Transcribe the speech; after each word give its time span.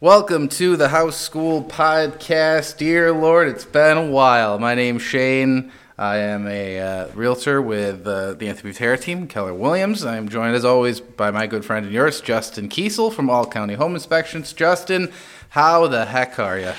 Welcome 0.00 0.48
to 0.50 0.76
the 0.76 0.90
House 0.90 1.16
School 1.16 1.64
Podcast. 1.64 2.76
Dear 2.76 3.12
Lord, 3.12 3.48
it's 3.48 3.64
been 3.64 3.96
a 3.96 4.04
while. 4.04 4.58
My 4.58 4.74
name's 4.74 5.00
Shane. 5.00 5.72
I 5.96 6.18
am 6.18 6.46
a 6.46 6.78
uh, 6.78 7.08
realtor 7.14 7.62
with 7.62 8.06
uh, 8.06 8.34
the 8.34 8.46
Anthony 8.46 8.74
Butera 8.74 9.00
team, 9.00 9.26
Keller 9.26 9.54
Williams. 9.54 10.04
I 10.04 10.18
am 10.18 10.28
joined, 10.28 10.54
as 10.54 10.66
always, 10.66 11.00
by 11.00 11.30
my 11.30 11.46
good 11.46 11.64
friend 11.64 11.86
and 11.86 11.94
yours, 11.94 12.20
Justin 12.20 12.68
Kesel 12.68 13.10
from 13.10 13.30
All 13.30 13.46
County 13.46 13.72
Home 13.72 13.94
Inspections. 13.94 14.52
Justin, 14.52 15.10
how 15.48 15.86
the 15.86 16.04
heck 16.04 16.38
are 16.38 16.58
you? 16.58 16.72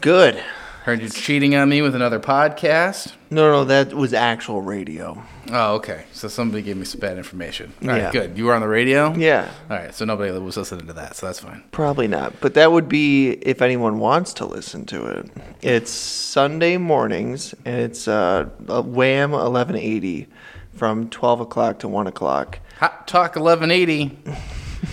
Good. 0.00 0.42
Heard 0.86 1.02
you 1.02 1.08
cheating 1.08 1.56
on 1.56 1.68
me 1.68 1.82
with 1.82 1.96
another 1.96 2.20
podcast. 2.20 3.12
No, 3.28 3.50
no, 3.50 3.64
that 3.64 3.92
was 3.92 4.14
actual 4.14 4.62
radio. 4.62 5.20
Oh, 5.50 5.74
okay. 5.74 6.04
So 6.12 6.28
somebody 6.28 6.62
gave 6.62 6.76
me 6.76 6.84
some 6.84 7.00
bad 7.00 7.18
information. 7.18 7.72
All 7.82 7.88
right, 7.88 8.02
Yeah. 8.02 8.12
good. 8.12 8.38
You 8.38 8.44
were 8.44 8.54
on 8.54 8.60
the 8.60 8.68
radio? 8.68 9.12
Yeah, 9.12 9.48
All 9.68 9.76
right, 9.76 9.92
so 9.92 10.04
nobody 10.04 10.30
was 10.38 10.56
listening 10.56 10.86
to 10.86 10.92
that, 10.92 11.16
so 11.16 11.26
that's 11.26 11.40
fine. 11.40 11.64
probably 11.72 12.06
not. 12.06 12.34
But 12.40 12.54
that 12.54 12.70
would 12.70 12.88
be 12.88 13.30
if 13.32 13.62
anyone 13.62 13.98
wants 13.98 14.32
to 14.34 14.46
listen 14.46 14.86
to 14.86 15.04
it. 15.06 15.28
It's 15.60 15.90
Sunday 15.90 16.76
mornings, 16.76 17.52
and 17.64 17.80
it's 17.80 18.06
uh, 18.06 18.48
a 18.68 18.80
Wham 18.80 19.32
1180 19.32 20.28
from 20.72 21.10
12 21.10 21.40
o'clock 21.40 21.80
to 21.80 21.88
1 21.88 22.06
o'clock. 22.06 22.60
Hot 22.78 23.08
Talk 23.08 23.34
1180. 23.34 24.16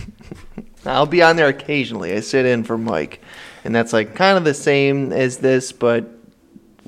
I'll 0.87 1.05
be 1.05 1.21
on 1.21 1.35
there 1.35 1.49
occasionally. 1.49 2.13
I 2.13 2.19
sit 2.21 2.47
in 2.47 2.63
for 2.63 2.79
Mike, 2.79 3.21
and 3.63 3.73
that's 3.75 3.93
like 3.93 4.15
kind 4.15 4.37
of 4.37 4.43
the 4.43 4.53
same 4.53 5.11
as 5.11 5.37
this, 5.37 5.71
but 5.71 6.05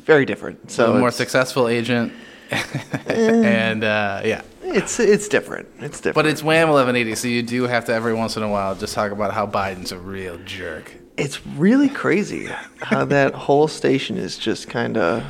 very 0.02 0.26
different. 0.26 0.72
So 0.72 0.94
So 0.94 1.00
more 1.00 1.12
successful 1.12 1.68
agent. 1.68 2.14
and 3.08 3.84
uh, 3.84 4.22
yeah. 4.24 4.42
it's 4.64 5.00
it's 5.00 5.28
different. 5.28 5.68
It's 5.80 5.98
different. 6.00 6.16
But 6.16 6.28
it's 6.28 6.44
Wham 6.44 6.70
1180, 6.70 7.16
so 7.16 7.28
you 7.28 7.42
do 7.44 7.64
have 7.64 7.86
to 7.86 7.94
every 7.94 8.14
once 8.14 8.38
in 8.38 8.44
a 8.44 8.50
while 8.50 8.76
just 8.76 8.94
talk 8.94 9.12
about 9.12 9.34
how 9.34 9.48
Biden's 9.48 9.92
a 9.92 9.98
real 9.98 10.38
jerk. 10.46 10.94
It's 11.18 11.46
really 11.48 11.90
crazy 11.90 12.50
how 12.82 13.06
that 13.06 13.34
whole 13.46 13.68
station 13.68 14.18
is 14.18 14.38
just 14.38 14.68
kind 14.70 14.98
of. 14.98 15.24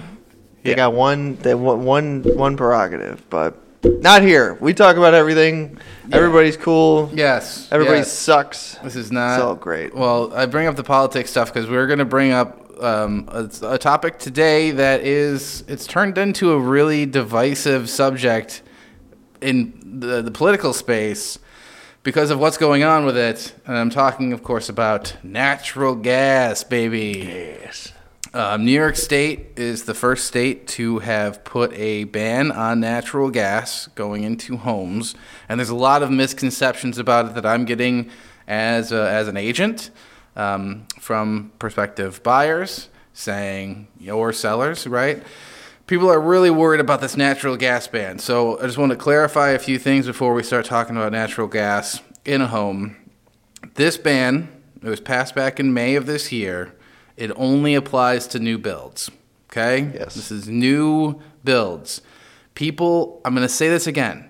They 0.63 0.71
Yeah. 0.71 0.75
got 0.77 0.93
one, 0.93 1.35
they 1.37 1.53
one, 1.53 2.23
one 2.35 2.57
prerogative, 2.57 3.23
but 3.29 3.55
not 3.85 4.21
here. 4.21 4.55
We 4.55 4.73
talk 4.73 4.97
about 4.97 5.13
everything. 5.13 5.77
Everybody's 6.11 6.57
cool. 6.57 7.09
Yes. 7.13 7.67
Everybody 7.71 7.99
yes. 7.99 8.11
sucks. 8.11 8.75
This 8.83 8.95
is 8.95 9.11
not. 9.11 9.35
It's 9.35 9.43
all 9.43 9.55
great. 9.55 9.95
Well, 9.95 10.33
I 10.33 10.45
bring 10.45 10.67
up 10.67 10.75
the 10.75 10.83
politics 10.83 11.31
stuff 11.31 11.53
because 11.53 11.69
we're 11.69 11.87
going 11.87 11.99
to 11.99 12.05
bring 12.05 12.31
up 12.31 12.61
um, 12.81 13.27
a, 13.31 13.49
a 13.63 13.77
topic 13.77 14.19
today 14.19 14.71
that 14.71 15.01
is 15.01 15.63
it's 15.67 15.87
turned 15.87 16.17
into 16.17 16.51
a 16.51 16.59
really 16.59 17.05
divisive 17.05 17.89
subject 17.89 18.61
in 19.41 19.99
the, 19.99 20.21
the 20.21 20.31
political 20.31 20.73
space 20.73 21.39
because 22.03 22.29
of 22.29 22.39
what's 22.39 22.57
going 22.57 22.83
on 22.83 23.05
with 23.05 23.17
it. 23.17 23.55
And 23.65 23.77
I'm 23.77 23.89
talking, 23.89 24.33
of 24.33 24.43
course, 24.43 24.69
about 24.69 25.15
natural 25.23 25.95
gas, 25.95 26.63
baby. 26.63 27.59
Yes. 27.63 27.91
Um, 28.35 28.65
New 28.65 28.73
York 28.73 28.97
State 28.97 29.51
is 29.55 29.85
the 29.85 29.93
first 29.93 30.27
state 30.27 30.67
to 30.67 30.99
have 30.99 31.45
put 31.45 31.71
a 31.71 32.03
ban 32.03 32.51
on 32.51 32.81
natural 32.81 33.29
gas 33.31 33.87
going 33.95 34.25
into 34.25 34.57
homes, 34.57 35.15
and 35.47 35.57
there's 35.57 35.69
a 35.69 35.75
lot 35.75 36.03
of 36.03 36.11
misconceptions 36.11 36.97
about 36.97 37.27
it 37.27 37.35
that 37.35 37.45
I'm 37.45 37.63
getting 37.63 38.09
as 38.45 38.91
a, 38.91 39.09
as 39.09 39.29
an 39.29 39.37
agent 39.37 39.89
um, 40.35 40.85
from 40.99 41.53
prospective 41.59 42.21
buyers 42.23 42.89
saying 43.13 43.87
or 44.11 44.33
sellers, 44.33 44.85
right? 44.85 45.23
People 45.87 46.11
are 46.11 46.19
really 46.19 46.49
worried 46.49 46.81
about 46.81 46.99
this 46.99 47.15
natural 47.15 47.55
gas 47.55 47.87
ban. 47.87 48.19
So 48.19 48.59
I 48.59 48.63
just 48.63 48.77
want 48.77 48.91
to 48.91 48.97
clarify 48.97 49.51
a 49.51 49.59
few 49.59 49.79
things 49.79 50.07
before 50.07 50.33
we 50.33 50.43
start 50.43 50.65
talking 50.65 50.97
about 50.97 51.13
natural 51.13 51.47
gas 51.47 52.01
in 52.25 52.41
a 52.41 52.47
home. 52.47 52.97
This 53.75 53.95
ban, 53.95 54.49
it 54.83 54.89
was 54.89 54.99
passed 54.99 55.35
back 55.35 55.57
in 55.57 55.73
May 55.73 55.95
of 55.95 56.05
this 56.05 56.33
year. 56.33 56.73
It 57.17 57.31
only 57.35 57.75
applies 57.75 58.27
to 58.27 58.39
new 58.39 58.57
builds. 58.57 59.09
Okay? 59.51 59.91
Yes. 59.93 60.15
This 60.15 60.31
is 60.31 60.49
new 60.49 61.21
builds. 61.43 62.01
People, 62.55 63.21
I'm 63.23 63.33
going 63.33 63.47
to 63.47 63.53
say 63.53 63.69
this 63.69 63.87
again. 63.87 64.29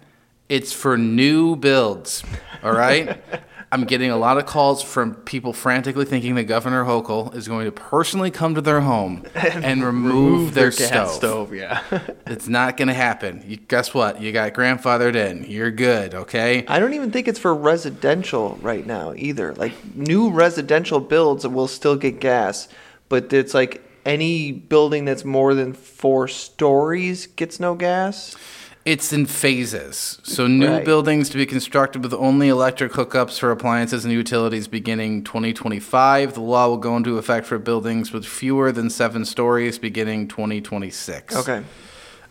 It's 0.49 0.71
for 0.71 0.97
new 0.97 1.55
builds. 1.55 2.23
All 2.63 2.73
right? 2.73 3.21
I'm 3.75 3.83
getting 3.83 4.09
a 4.09 4.15
lot 4.15 4.37
of 4.37 4.45
calls 4.45 4.81
from 4.81 5.15
people 5.15 5.51
frantically 5.51 6.05
thinking 6.05 6.35
that 6.35 6.45
Governor 6.45 6.85
Hochul 6.85 7.35
is 7.35 7.45
going 7.45 7.65
to 7.65 7.73
personally 7.73 8.31
come 8.31 8.55
to 8.55 8.61
their 8.61 8.79
home 8.79 9.25
and, 9.35 9.83
remove, 9.83 10.53
their, 10.53 10.69
gas 10.69 10.87
stove. 10.87 11.11
stove. 11.11 11.53
Yeah. 11.53 11.83
It's 12.25 12.47
not 12.47 12.77
going 12.77 12.87
to 12.87 12.93
happen. 12.93 13.43
You, 13.45 13.57
guess 13.57 13.93
what? 13.93 14.21
You 14.21 14.31
got 14.31 14.53
grandfathered 14.53 15.15
in. 15.15 15.43
You're 15.43 15.71
good, 15.71 16.15
okay? 16.15 16.65
I 16.69 16.79
don't 16.79 16.93
even 16.93 17.11
think 17.11 17.27
it's 17.27 17.37
for 17.37 17.53
residential 17.53 18.57
right 18.61 18.85
now 18.85 19.13
either. 19.13 19.53
Like 19.55 19.73
new 19.93 20.29
residential 20.29 21.01
builds 21.01 21.45
will 21.45 21.67
still 21.67 21.97
get 21.97 22.21
gas, 22.21 22.69
but 23.09 23.33
it's 23.33 23.53
like 23.53 23.83
any 24.05 24.53
building 24.53 25.03
that's 25.03 25.25
more 25.25 25.53
than 25.53 25.73
four 25.73 26.29
stories 26.29 27.27
gets 27.27 27.59
no 27.59 27.75
gas. 27.75 28.37
It's 28.85 29.11
in 29.11 29.25
phases. 29.25 30.19
So 30.21 30.45
new 30.45 30.69
Right. 30.69 30.85
buildings 30.85 31.29
to 31.29 31.37
be 31.37 31.47
constructed 31.47 32.03
with 32.03 32.13
only 32.13 32.49
electric 32.49 32.91
hookups 32.91 33.39
for 33.39 33.49
appliances 33.49 34.05
and 34.05 34.13
utilities 34.13 34.67
beginning 34.67 35.23
2025. 35.23 36.35
The 36.35 36.41
law 36.41 36.67
will 36.69 36.77
go 36.77 36.95
into 36.95 37.17
effect 37.17 37.47
for 37.47 37.57
buildings 37.57 38.13
with 38.13 38.25
fewer 38.27 38.71
than 38.71 38.91
seven 38.91 39.25
stories 39.25 39.79
beginning 39.79 40.27
2026. 40.27 41.35
Okay. 41.35 41.63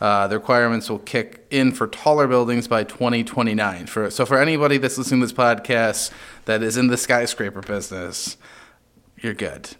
Uh, 0.01 0.29
the 0.29 0.37
requirements 0.39 0.89
will 0.89 1.01
kick 1.01 1.45
in 1.51 1.73
for 1.73 1.89
taller 1.89 2.29
buildings 2.29 2.69
by 2.69 2.85
2029. 2.85 3.87
For 3.87 4.09
so 4.11 4.25
for 4.25 4.39
anybody 4.39 4.79
that's 4.79 4.97
listening 4.97 5.21
to 5.23 5.27
this 5.27 5.33
podcast 5.33 6.13
that 6.45 6.63
is 6.63 6.77
in 6.77 6.87
the 6.87 6.97
skyscraper 6.97 7.63
business, 7.63 8.37
you're 9.21 9.35
good. 9.35 9.71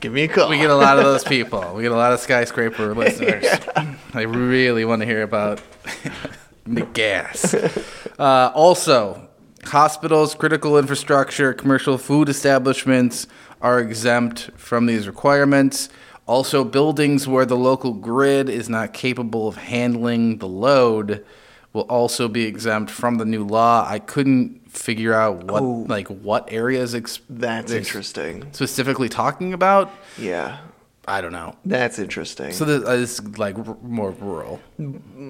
Give 0.00 0.12
me 0.12 0.24
a 0.24 0.28
call. 0.28 0.48
We 0.48 0.58
get 0.58 0.70
a 0.70 0.76
lot 0.76 0.98
of 0.98 1.04
those 1.04 1.24
people. 1.24 1.74
We 1.74 1.82
get 1.82 1.92
a 1.92 1.96
lot 1.96 2.12
of 2.12 2.20
skyscraper 2.20 2.94
listeners. 2.96 3.44
I 4.14 4.22
really 4.22 4.84
want 4.84 5.02
to 5.02 5.06
hear 5.06 5.22
about 5.22 5.60
the 6.66 6.82
gas. 6.82 7.54
Uh, 8.18 8.50
also, 8.54 9.28
hospitals, 9.64 10.34
critical 10.34 10.78
infrastructure, 10.78 11.52
commercial 11.52 11.98
food 11.98 12.28
establishments 12.28 13.26
are 13.60 13.80
exempt 13.80 14.50
from 14.56 14.86
these 14.86 15.06
requirements. 15.06 15.88
Also, 16.26 16.64
buildings 16.64 17.28
where 17.28 17.46
the 17.46 17.56
local 17.56 17.92
grid 17.92 18.48
is 18.48 18.68
not 18.68 18.92
capable 18.92 19.46
of 19.46 19.56
handling 19.56 20.38
the 20.38 20.48
load 20.48 21.24
will 21.76 21.82
also 21.82 22.26
be 22.26 22.44
exempt 22.46 22.90
from 22.90 23.18
the 23.18 23.24
new 23.24 23.44
law. 23.44 23.86
I 23.86 23.98
couldn't 23.98 24.72
figure 24.72 25.12
out 25.14 25.44
what 25.44 25.62
Oh. 25.62 25.84
like 25.88 26.08
what 26.08 26.48
areas 26.50 26.94
ex- 26.94 27.20
That's 27.30 27.70
interesting. 27.70 28.46
specifically 28.52 29.08
talking 29.08 29.52
about. 29.52 29.90
Yeah. 30.18 30.58
I 31.08 31.20
don't 31.20 31.30
know. 31.32 31.54
That's 31.64 32.00
interesting. 32.00 32.52
So 32.52 32.64
this, 32.64 32.82
uh, 32.84 32.96
this 32.96 33.20
is 33.20 33.38
like 33.38 33.56
r- 33.58 33.76
more 33.82 34.10
rural. 34.10 34.58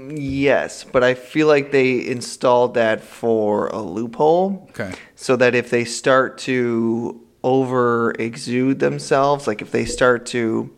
yes, 0.08 0.84
but 0.84 1.04
I 1.04 1.12
feel 1.14 1.48
like 1.48 1.70
they 1.70 2.06
installed 2.06 2.74
that 2.74 3.02
for 3.02 3.66
a 3.68 3.80
loophole. 3.82 4.68
Okay. 4.70 4.92
So 5.16 5.36
that 5.36 5.54
if 5.54 5.68
they 5.68 5.84
start 5.84 6.38
to 6.38 7.20
over 7.44 8.12
exude 8.18 8.78
themselves, 8.78 9.46
like 9.46 9.60
if 9.60 9.70
they 9.70 9.84
start 9.84 10.24
to 10.26 10.70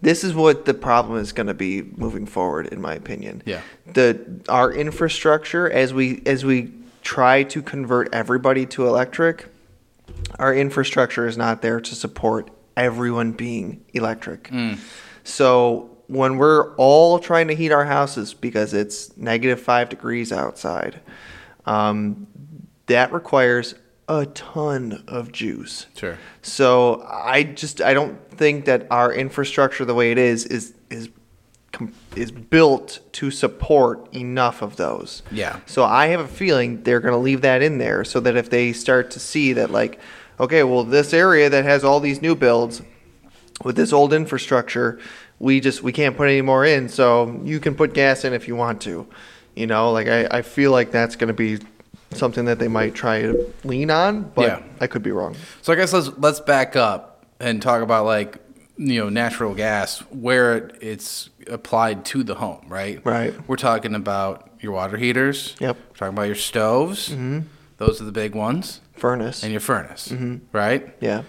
this 0.00 0.22
is 0.24 0.34
what 0.34 0.64
the 0.64 0.74
problem 0.74 1.18
is 1.18 1.32
going 1.32 1.46
to 1.48 1.54
be 1.54 1.82
moving 1.96 2.26
forward 2.26 2.68
in 2.68 2.80
my 2.80 2.94
opinion. 2.94 3.42
Yeah. 3.44 3.62
The 3.92 4.42
our 4.48 4.72
infrastructure 4.72 5.70
as 5.70 5.92
we 5.92 6.22
as 6.26 6.44
we 6.44 6.72
try 7.02 7.42
to 7.44 7.62
convert 7.62 8.12
everybody 8.14 8.66
to 8.66 8.86
electric, 8.86 9.46
our 10.38 10.54
infrastructure 10.54 11.26
is 11.26 11.36
not 11.36 11.62
there 11.62 11.80
to 11.80 11.94
support 11.94 12.50
everyone 12.76 13.32
being 13.32 13.84
electric. 13.92 14.50
So 15.24 15.96
when 16.06 16.38
we're 16.38 16.74
all 16.76 17.18
trying 17.18 17.48
to 17.48 17.54
heat 17.54 17.72
our 17.72 17.84
houses 17.84 18.34
because 18.34 18.72
it's 18.72 19.16
negative 19.16 19.60
five 19.60 19.88
degrees 19.88 20.32
outside, 20.32 21.00
um, 21.66 22.26
that 22.86 23.12
requires 23.12 23.74
a 24.08 24.26
ton 24.26 25.04
of 25.06 25.32
juice. 25.32 25.86
Sure. 25.94 26.18
So 26.42 27.02
I 27.08 27.42
just 27.44 27.80
I 27.80 27.94
don't 27.94 28.18
think 28.30 28.64
that 28.64 28.86
our 28.90 29.12
infrastructure 29.12 29.84
the 29.84 29.94
way 29.94 30.10
it 30.10 30.18
is 30.18 30.46
is 30.46 30.74
is 30.90 31.10
is 32.16 32.32
built 32.32 33.00
to 33.12 33.30
support 33.30 34.12
enough 34.14 34.62
of 34.62 34.76
those. 34.76 35.22
Yeah. 35.30 35.60
So 35.66 35.84
I 35.84 36.06
have 36.06 36.20
a 36.20 36.28
feeling 36.28 36.82
they're 36.82 37.00
going 37.00 37.12
to 37.12 37.18
leave 37.18 37.42
that 37.42 37.62
in 37.62 37.78
there 37.78 38.04
so 38.04 38.18
that 38.20 38.36
if 38.36 38.50
they 38.50 38.72
start 38.72 39.10
to 39.12 39.20
see 39.20 39.52
that 39.52 39.70
like 39.70 40.00
okay, 40.40 40.62
well 40.62 40.84
this 40.84 41.12
area 41.12 41.50
that 41.50 41.64
has 41.64 41.84
all 41.84 42.00
these 42.00 42.22
new 42.22 42.34
builds 42.34 42.82
with 43.64 43.76
this 43.76 43.92
old 43.92 44.12
infrastructure, 44.12 44.98
we 45.38 45.60
just 45.60 45.82
we 45.82 45.92
can't 45.92 46.16
put 46.16 46.28
any 46.28 46.42
more 46.42 46.64
in, 46.64 46.88
so 46.88 47.40
you 47.44 47.60
can 47.60 47.74
put 47.74 47.92
gas 47.92 48.24
in 48.24 48.32
if 48.32 48.48
you 48.48 48.56
want 48.56 48.80
to. 48.82 49.06
You 49.54 49.66
know, 49.66 49.90
like 49.92 50.08
I, 50.08 50.26
I 50.38 50.42
feel 50.42 50.70
like 50.70 50.90
that's 50.92 51.16
going 51.16 51.28
to 51.28 51.34
be 51.34 51.58
something 52.12 52.44
that 52.46 52.58
they 52.58 52.68
might 52.68 52.94
try 52.94 53.22
to 53.22 53.52
lean 53.64 53.90
on, 53.90 54.22
but 54.34 54.46
Yeah. 54.46 54.62
I 54.80 54.86
could 54.86 55.02
be 55.02 55.12
wrong. 55.12 55.36
So 55.62 55.72
I 55.72 55.76
guess 55.76 55.92
let's 55.92 56.10
let's 56.18 56.40
back 56.40 56.76
up 56.76 57.24
and 57.40 57.60
talk 57.62 57.82
about 57.82 58.04
like 58.04 58.38
you 58.76 59.00
know 59.00 59.08
natural 59.08 59.54
gas 59.54 59.98
where 60.10 60.56
it, 60.56 60.76
it's 60.80 61.30
applied 61.48 62.04
to 62.06 62.22
the 62.22 62.34
home, 62.36 62.64
right? 62.68 63.00
Right. 63.04 63.34
We're 63.48 63.56
talking 63.56 63.94
about 63.94 64.48
your 64.60 64.72
water 64.72 64.96
heaters. 64.96 65.54
Yep. 65.60 65.76
We're 65.90 65.96
talking 65.96 66.14
about 66.14 66.22
your 66.26 66.34
stoves. 66.34 67.08
Mm-hmm. 67.10 67.40
Those 67.78 68.00
are 68.00 68.04
the 68.04 68.12
big 68.12 68.34
ones. 68.34 68.80
Furnace. 68.96 69.44
and 69.44 69.52
your 69.52 69.60
furnace, 69.60 70.12
right? 70.52 70.92
yeah. 71.00 71.22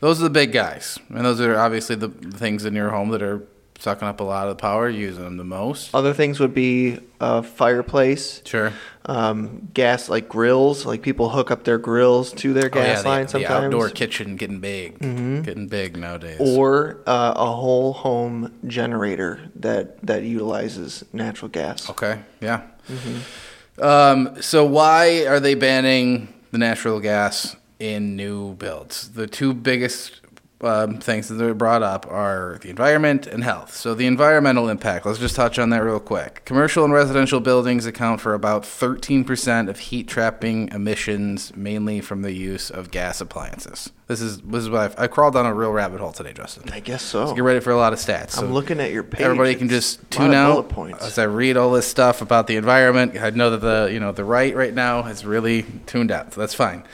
Those 0.00 0.20
are 0.20 0.24
the 0.24 0.30
big 0.30 0.52
guys, 0.52 0.98
and 1.08 1.24
those 1.24 1.40
are 1.40 1.56
obviously 1.56 1.96
the 1.96 2.10
things 2.10 2.66
in 2.66 2.74
your 2.74 2.90
home 2.90 3.08
that 3.10 3.22
are 3.22 3.42
sucking 3.84 4.08
up 4.08 4.18
a 4.20 4.24
lot 4.24 4.48
of 4.48 4.56
the 4.56 4.60
power, 4.60 4.88
using 4.88 5.22
them 5.22 5.36
the 5.36 5.44
most. 5.44 5.94
Other 5.94 6.14
things 6.14 6.40
would 6.40 6.54
be 6.54 6.98
a 7.20 7.42
fireplace, 7.42 8.40
Sure. 8.46 8.72
um, 9.04 9.68
gas 9.74 10.08
like 10.08 10.26
grills. 10.28 10.86
Like 10.86 11.02
people 11.02 11.28
hook 11.28 11.50
up 11.50 11.64
their 11.64 11.76
grills 11.78 12.32
to 12.32 12.54
their 12.54 12.70
Oh, 12.72 12.78
yeah, 12.78 12.86
gas 12.94 13.02
the- 13.02 13.08
line 13.08 13.22
the, 13.24 13.28
sometimes. 13.28 13.52
Mm-hmm. 13.54 13.64
outdoor 13.66 13.90
kitchen 13.90 14.36
getting 14.36 14.58
big, 14.60 14.98
getting 14.98 15.68
big 15.68 15.96
nowadays. 15.98 16.38
or 16.40 16.96
uh, 17.06 17.34
a 17.36 17.46
whole 17.52 17.92
home 17.92 18.52
generator 18.66 19.38
that 19.56 20.00
that 20.06 20.22
utilizes 20.22 21.04
natural 21.12 21.50
gas. 21.50 21.88
Okay, 21.90 22.20
yeah. 22.40 22.62
Mm-hmm. 22.90 23.82
Um, 23.84 24.40
so 24.40 24.64
why 24.64 25.26
are 25.26 25.40
they 25.40 25.54
banning 25.54 26.32
the 26.52 26.58
natural 26.58 27.00
gas 27.00 27.56
in 27.78 28.16
new 28.16 28.54
builds? 28.54 29.10
The 29.12 29.26
two 29.26 29.52
biggest 29.52 30.20
um, 30.64 30.98
things 30.98 31.28
that 31.28 31.40
are 31.40 31.54
brought 31.54 31.82
up 31.82 32.06
are 32.10 32.58
the 32.62 32.70
environment 32.70 33.26
and 33.26 33.44
health. 33.44 33.74
So 33.74 33.94
the 33.94 34.06
environmental 34.06 34.68
impact. 34.68 35.06
Let's 35.06 35.18
just 35.18 35.36
touch 35.36 35.58
on 35.58 35.70
that 35.70 35.82
real 35.82 36.00
quick. 36.00 36.42
Commercial 36.44 36.84
and 36.84 36.92
residential 36.92 37.40
buildings 37.40 37.86
account 37.86 38.20
for 38.20 38.34
about 38.34 38.62
13% 38.62 39.68
of 39.68 39.78
heat 39.78 40.08
trapping 40.08 40.68
emissions, 40.68 41.54
mainly 41.56 42.00
from 42.00 42.22
the 42.22 42.32
use 42.32 42.70
of 42.70 42.90
gas 42.90 43.20
appliances. 43.20 43.90
This 44.06 44.20
is 44.20 44.40
this 44.42 44.64
is 44.64 44.70
what 44.70 44.80
I've, 44.82 44.98
I 44.98 45.06
crawled 45.06 45.32
down 45.32 45.46
a 45.46 45.54
real 45.54 45.72
rabbit 45.72 46.00
hole 46.00 46.12
today, 46.12 46.34
Justin. 46.34 46.70
I 46.70 46.80
guess 46.80 47.02
so. 47.02 47.34
Get 47.34 47.42
ready 47.42 47.60
for 47.60 47.70
a 47.70 47.76
lot 47.76 47.94
of 47.94 47.98
stats. 47.98 48.38
I'm 48.38 48.52
looking 48.52 48.78
at 48.78 48.92
your 48.92 49.02
page. 49.02 49.22
Everybody 49.22 49.54
can 49.54 49.70
just 49.70 50.10
tune 50.10 50.34
out 50.34 50.70
as 51.00 51.18
I 51.18 51.24
read 51.24 51.56
all 51.56 51.72
this 51.72 51.86
stuff 51.86 52.20
about 52.20 52.46
the 52.46 52.56
environment. 52.56 53.18
I 53.18 53.30
know 53.30 53.50
that 53.50 53.62
the 53.62 53.90
you 53.90 54.00
know 54.00 54.12
the 54.12 54.24
right 54.24 54.54
right 54.54 54.74
now 54.74 55.02
has 55.02 55.24
really 55.24 55.64
tuned 55.86 56.10
out, 56.10 56.34
so 56.34 56.40
that's 56.40 56.54
fine. 56.54 56.84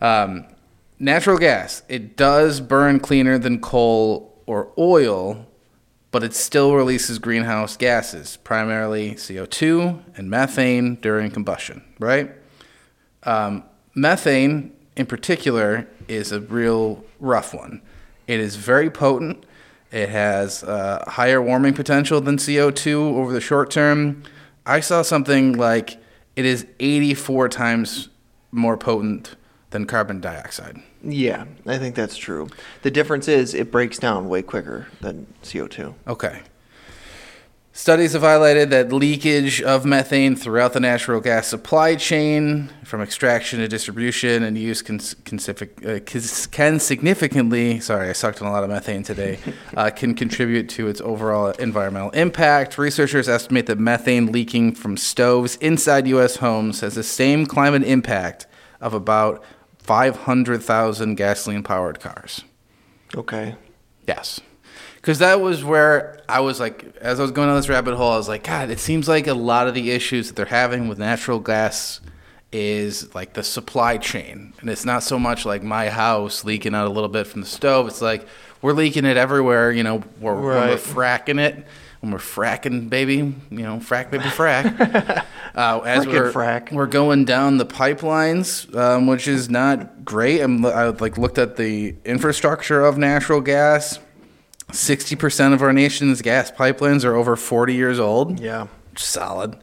Um, 0.00 0.44
natural 0.98 1.38
gas 1.38 1.82
it 1.88 2.16
does 2.16 2.60
burn 2.60 3.00
cleaner 3.00 3.38
than 3.38 3.60
coal 3.60 4.42
or 4.46 4.72
oil, 4.78 5.46
but 6.10 6.22
it 6.22 6.34
still 6.34 6.74
releases 6.74 7.18
greenhouse 7.18 7.76
gases, 7.76 8.36
primarily 8.38 9.14
CO 9.14 9.46
two 9.46 10.02
and 10.16 10.30
methane 10.30 10.96
during 10.96 11.30
combustion. 11.30 11.82
Right? 11.98 12.32
Um, 13.22 13.64
methane, 13.94 14.72
in 14.96 15.06
particular, 15.06 15.88
is 16.08 16.30
a 16.32 16.40
real 16.40 17.04
rough 17.18 17.54
one. 17.54 17.80
It 18.26 18.40
is 18.40 18.56
very 18.56 18.90
potent. 18.90 19.44
It 19.90 20.08
has 20.08 20.64
uh, 20.64 21.04
higher 21.06 21.40
warming 21.40 21.74
potential 21.74 22.20
than 22.20 22.36
CO2 22.36 23.16
over 23.16 23.32
the 23.32 23.40
short 23.40 23.70
term. 23.70 24.22
I 24.66 24.80
saw 24.80 25.02
something 25.02 25.52
like 25.52 25.98
it 26.36 26.44
is 26.44 26.66
84 26.80 27.48
times 27.48 28.08
more 28.50 28.76
potent 28.76 29.36
than 29.74 29.86
carbon 29.86 30.20
dioxide. 30.20 30.80
Yeah, 31.02 31.46
I 31.66 31.78
think 31.78 31.96
that's 31.96 32.16
true. 32.16 32.48
The 32.82 32.92
difference 32.92 33.26
is 33.26 33.54
it 33.54 33.72
breaks 33.72 33.98
down 33.98 34.28
way 34.28 34.40
quicker 34.40 34.86
than 35.00 35.26
CO2. 35.42 35.94
Okay. 36.06 36.42
Studies 37.72 38.12
have 38.12 38.22
highlighted 38.22 38.70
that 38.70 38.92
leakage 38.92 39.60
of 39.60 39.84
methane 39.84 40.36
throughout 40.36 40.74
the 40.74 40.78
natural 40.78 41.20
gas 41.20 41.48
supply 41.48 41.96
chain, 41.96 42.70
from 42.84 43.00
extraction 43.00 43.58
to 43.58 43.66
distribution 43.66 44.44
and 44.44 44.56
use, 44.56 44.80
can, 44.80 45.00
can, 45.24 45.40
uh, 45.84 45.98
can 46.52 46.78
significantly, 46.78 47.80
sorry, 47.80 48.08
I 48.08 48.12
sucked 48.12 48.40
on 48.40 48.46
a 48.46 48.52
lot 48.52 48.62
of 48.62 48.70
methane 48.70 49.02
today, 49.02 49.40
uh, 49.76 49.90
can 49.90 50.14
contribute 50.14 50.68
to 50.68 50.86
its 50.86 51.00
overall 51.00 51.50
environmental 51.50 52.10
impact. 52.10 52.78
Researchers 52.78 53.28
estimate 53.28 53.66
that 53.66 53.80
methane 53.80 54.30
leaking 54.30 54.76
from 54.76 54.96
stoves 54.96 55.56
inside 55.56 56.06
U.S. 56.06 56.36
homes 56.36 56.78
has 56.78 56.94
the 56.94 57.02
same 57.02 57.44
climate 57.44 57.82
impact 57.82 58.46
of 58.80 58.94
about 58.94 59.42
500,000 59.84 61.14
gasoline 61.14 61.62
powered 61.62 62.00
cars. 62.00 62.42
Okay. 63.14 63.54
Yes. 64.08 64.40
Because 64.96 65.18
that 65.18 65.42
was 65.42 65.62
where 65.62 66.22
I 66.26 66.40
was 66.40 66.58
like, 66.58 66.96
as 66.96 67.20
I 67.20 67.22
was 67.22 67.30
going 67.30 67.48
down 67.48 67.56
this 67.56 67.68
rabbit 67.68 67.94
hole, 67.94 68.12
I 68.12 68.16
was 68.16 68.28
like, 68.28 68.44
God, 68.44 68.70
it 68.70 68.80
seems 68.80 69.06
like 69.06 69.26
a 69.26 69.34
lot 69.34 69.68
of 69.68 69.74
the 69.74 69.90
issues 69.90 70.28
that 70.28 70.36
they're 70.36 70.46
having 70.46 70.88
with 70.88 70.98
natural 70.98 71.38
gas 71.38 72.00
is 72.50 73.14
like 73.14 73.34
the 73.34 73.42
supply 73.42 73.98
chain. 73.98 74.54
And 74.60 74.70
it's 74.70 74.86
not 74.86 75.02
so 75.02 75.18
much 75.18 75.44
like 75.44 75.62
my 75.62 75.90
house 75.90 76.44
leaking 76.44 76.74
out 76.74 76.86
a 76.86 76.90
little 76.90 77.10
bit 77.10 77.26
from 77.26 77.42
the 77.42 77.46
stove. 77.46 77.86
It's 77.88 78.00
like 78.00 78.26
we're 78.62 78.72
leaking 78.72 79.04
it 79.04 79.18
everywhere, 79.18 79.70
you 79.70 79.82
know, 79.82 80.02
we're, 80.18 80.34
when 80.34 80.68
we're 80.70 80.76
fracking 80.76 81.38
it. 81.38 81.66
When 82.04 82.12
we're 82.12 82.18
fracking, 82.18 82.90
baby, 82.90 83.14
you 83.16 83.34
know, 83.50 83.78
frack, 83.78 84.10
baby, 84.10 84.24
frack. 84.24 84.78
uh, 85.54 85.80
as 85.86 86.04
Frickin' 86.04 86.12
we're, 86.12 86.32
frack. 86.32 86.70
we're 86.70 86.86
going 86.86 87.24
down 87.24 87.56
the 87.56 87.64
pipelines, 87.64 88.76
um, 88.76 89.06
which 89.06 89.26
is 89.26 89.48
not 89.48 90.04
great. 90.04 90.42
I'm, 90.42 90.66
I 90.66 90.88
like 90.88 91.16
looked 91.16 91.38
at 91.38 91.56
the 91.56 91.96
infrastructure 92.04 92.84
of 92.84 92.98
natural 92.98 93.40
gas. 93.40 94.00
Sixty 94.70 95.16
percent 95.16 95.54
of 95.54 95.62
our 95.62 95.72
nation's 95.72 96.20
gas 96.20 96.50
pipelines 96.50 97.06
are 97.06 97.14
over 97.14 97.36
forty 97.36 97.72
years 97.72 97.98
old. 97.98 98.38
Yeah. 98.38 98.66
Solid, 98.98 99.56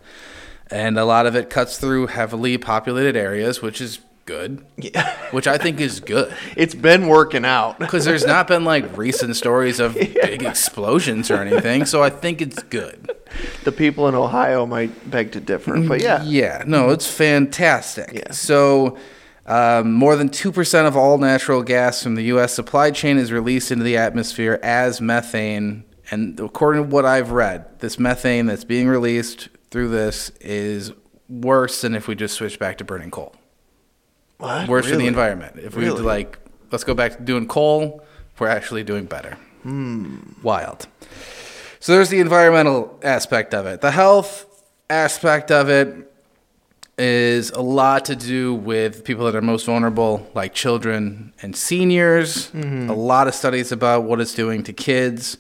and 0.72 0.98
a 0.98 1.06
lot 1.06 1.28
of 1.28 1.36
it 1.36 1.52
cuts 1.52 1.78
through 1.78 2.08
heavily 2.08 2.58
populated 2.58 3.16
areas, 3.16 3.62
which 3.62 3.80
is 3.80 4.00
good. 4.32 4.66
Yeah. 4.78 5.16
Which 5.32 5.46
I 5.48 5.58
think 5.58 5.80
is 5.82 6.00
good 6.00 6.34
It's 6.56 6.74
been 6.76 7.08
working 7.08 7.44
out. 7.46 7.80
because 7.80 8.06
there's 8.06 8.26
not 8.26 8.48
been 8.48 8.64
like 8.64 8.98
recent 8.98 9.36
stories 9.36 9.80
of 9.80 9.94
big 9.96 10.44
explosions 10.44 11.30
or 11.30 11.36
anything. 11.36 11.86
So 11.86 12.02
I 12.02 12.10
think 12.10 12.42
it's 12.42 12.64
good. 12.64 13.12
The 13.64 13.72
people 13.72 14.08
in 14.08 14.16
Ohio 14.16 14.66
might 14.66 15.10
beg 15.10 15.32
to 15.34 15.40
differ, 15.42 15.80
but 15.82 16.02
yeah. 16.02 16.24
Yeah, 16.24 16.64
no, 16.66 16.90
it's 16.90 17.08
fantastic. 17.08 18.12
Yeah. 18.14 18.32
So, 18.32 18.98
um, 19.46 19.94
more 19.94 20.16
than 20.16 20.30
2% 20.30 20.88
of 20.88 20.96
all 20.96 21.18
natural 21.18 21.64
gas 21.64 22.04
from 22.04 22.16
the 22.16 22.24
U.S. 22.26 22.54
supply 22.54 22.92
chain 22.92 23.18
is 23.18 23.32
released 23.32 23.72
into 23.72 23.84
the 23.84 23.98
atmosphere 23.98 24.60
as 24.64 25.02
methane. 25.02 25.84
And 26.10 26.40
according 26.40 26.84
to 26.84 26.90
what 26.90 27.06
I've 27.06 27.32
read, 27.32 27.80
this 27.80 27.98
methane 28.00 28.46
that's 28.46 28.64
being 28.64 28.88
released 28.88 29.50
through 29.72 29.90
this 29.90 30.30
is 30.42 30.92
worse 31.28 31.82
than 31.82 31.96
if 31.96 32.08
we 32.08 32.16
just 32.16 32.36
switch 32.36 32.60
back 32.60 32.78
to 32.78 32.84
burning 32.84 33.12
coal. 33.12 33.36
What? 34.42 34.68
Worse 34.68 34.90
for 34.90 34.96
the 34.96 35.08
environment. 35.08 35.60
If 35.60 35.76
we 35.76 35.86
Really? 35.86 36.02
like, 36.02 36.40
let's 36.72 36.84
go 36.84 36.94
back 36.94 37.18
to 37.18 37.22
doing 37.24 37.48
coal, 37.48 38.04
we're 38.40 38.48
actually 38.48 38.84
doing 38.84 39.06
better. 39.06 39.38
Hmm. 39.62 40.18
Wild. 40.42 40.88
So 41.80 41.94
there's 41.94 42.10
the 42.10 42.20
environmental 42.20 43.00
aspect 43.04 43.54
of 43.54 43.66
it. 43.68 43.82
The 43.82 43.92
health 43.92 44.46
aspect 44.90 45.52
of 45.52 45.70
it 45.70 46.12
is 46.98 47.52
a 47.52 47.62
lot 47.62 48.06
to 48.06 48.16
do 48.16 48.54
with 48.56 49.04
people 49.04 49.26
that 49.26 49.36
are 49.36 49.42
most 49.42 49.66
vulnerable, 49.66 50.28
like 50.34 50.54
children 50.54 51.34
and 51.42 51.56
seniors. 51.56 52.50
Mm-hmm. 52.52 52.90
A 52.90 52.94
lot 52.94 53.28
of 53.28 53.36
studies 53.36 53.72
about 53.72 54.04
what 54.04 54.20
it's 54.20 54.34
doing 54.34 54.64
to 54.64 54.74
kids. 54.74 55.38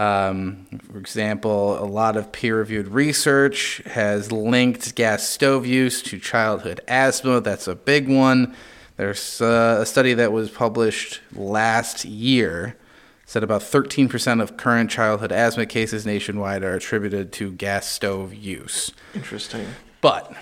Um, 0.00 0.64
for 0.90 0.96
example, 0.96 1.78
a 1.78 1.84
lot 1.84 2.16
of 2.16 2.32
peer 2.32 2.56
reviewed 2.56 2.88
research 2.88 3.82
has 3.84 4.32
linked 4.32 4.94
gas 4.94 5.28
stove 5.28 5.66
use 5.66 6.00
to 6.04 6.18
childhood 6.18 6.80
asthma. 6.88 7.42
That's 7.42 7.68
a 7.68 7.74
big 7.74 8.08
one. 8.08 8.56
There's 8.96 9.42
uh, 9.42 9.80
a 9.82 9.84
study 9.84 10.14
that 10.14 10.32
was 10.32 10.48
published 10.50 11.20
last 11.34 12.06
year 12.06 12.78
said 13.26 13.44
about 13.44 13.60
13% 13.60 14.40
of 14.40 14.56
current 14.56 14.90
childhood 14.90 15.32
asthma 15.32 15.66
cases 15.66 16.06
nationwide 16.06 16.62
are 16.62 16.74
attributed 16.74 17.30
to 17.32 17.52
gas 17.52 17.86
stove 17.86 18.32
use. 18.32 18.90
Interesting. 19.14 19.66
But 20.00 20.32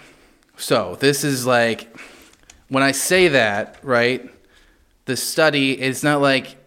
so 0.56 0.96
this 1.00 1.24
is 1.24 1.46
like 1.46 1.98
when 2.68 2.84
I 2.84 2.92
say 2.92 3.26
that, 3.26 3.78
right? 3.82 4.30
The 5.06 5.16
study 5.16 5.80
is 5.80 6.04
not 6.04 6.20
like 6.20 6.57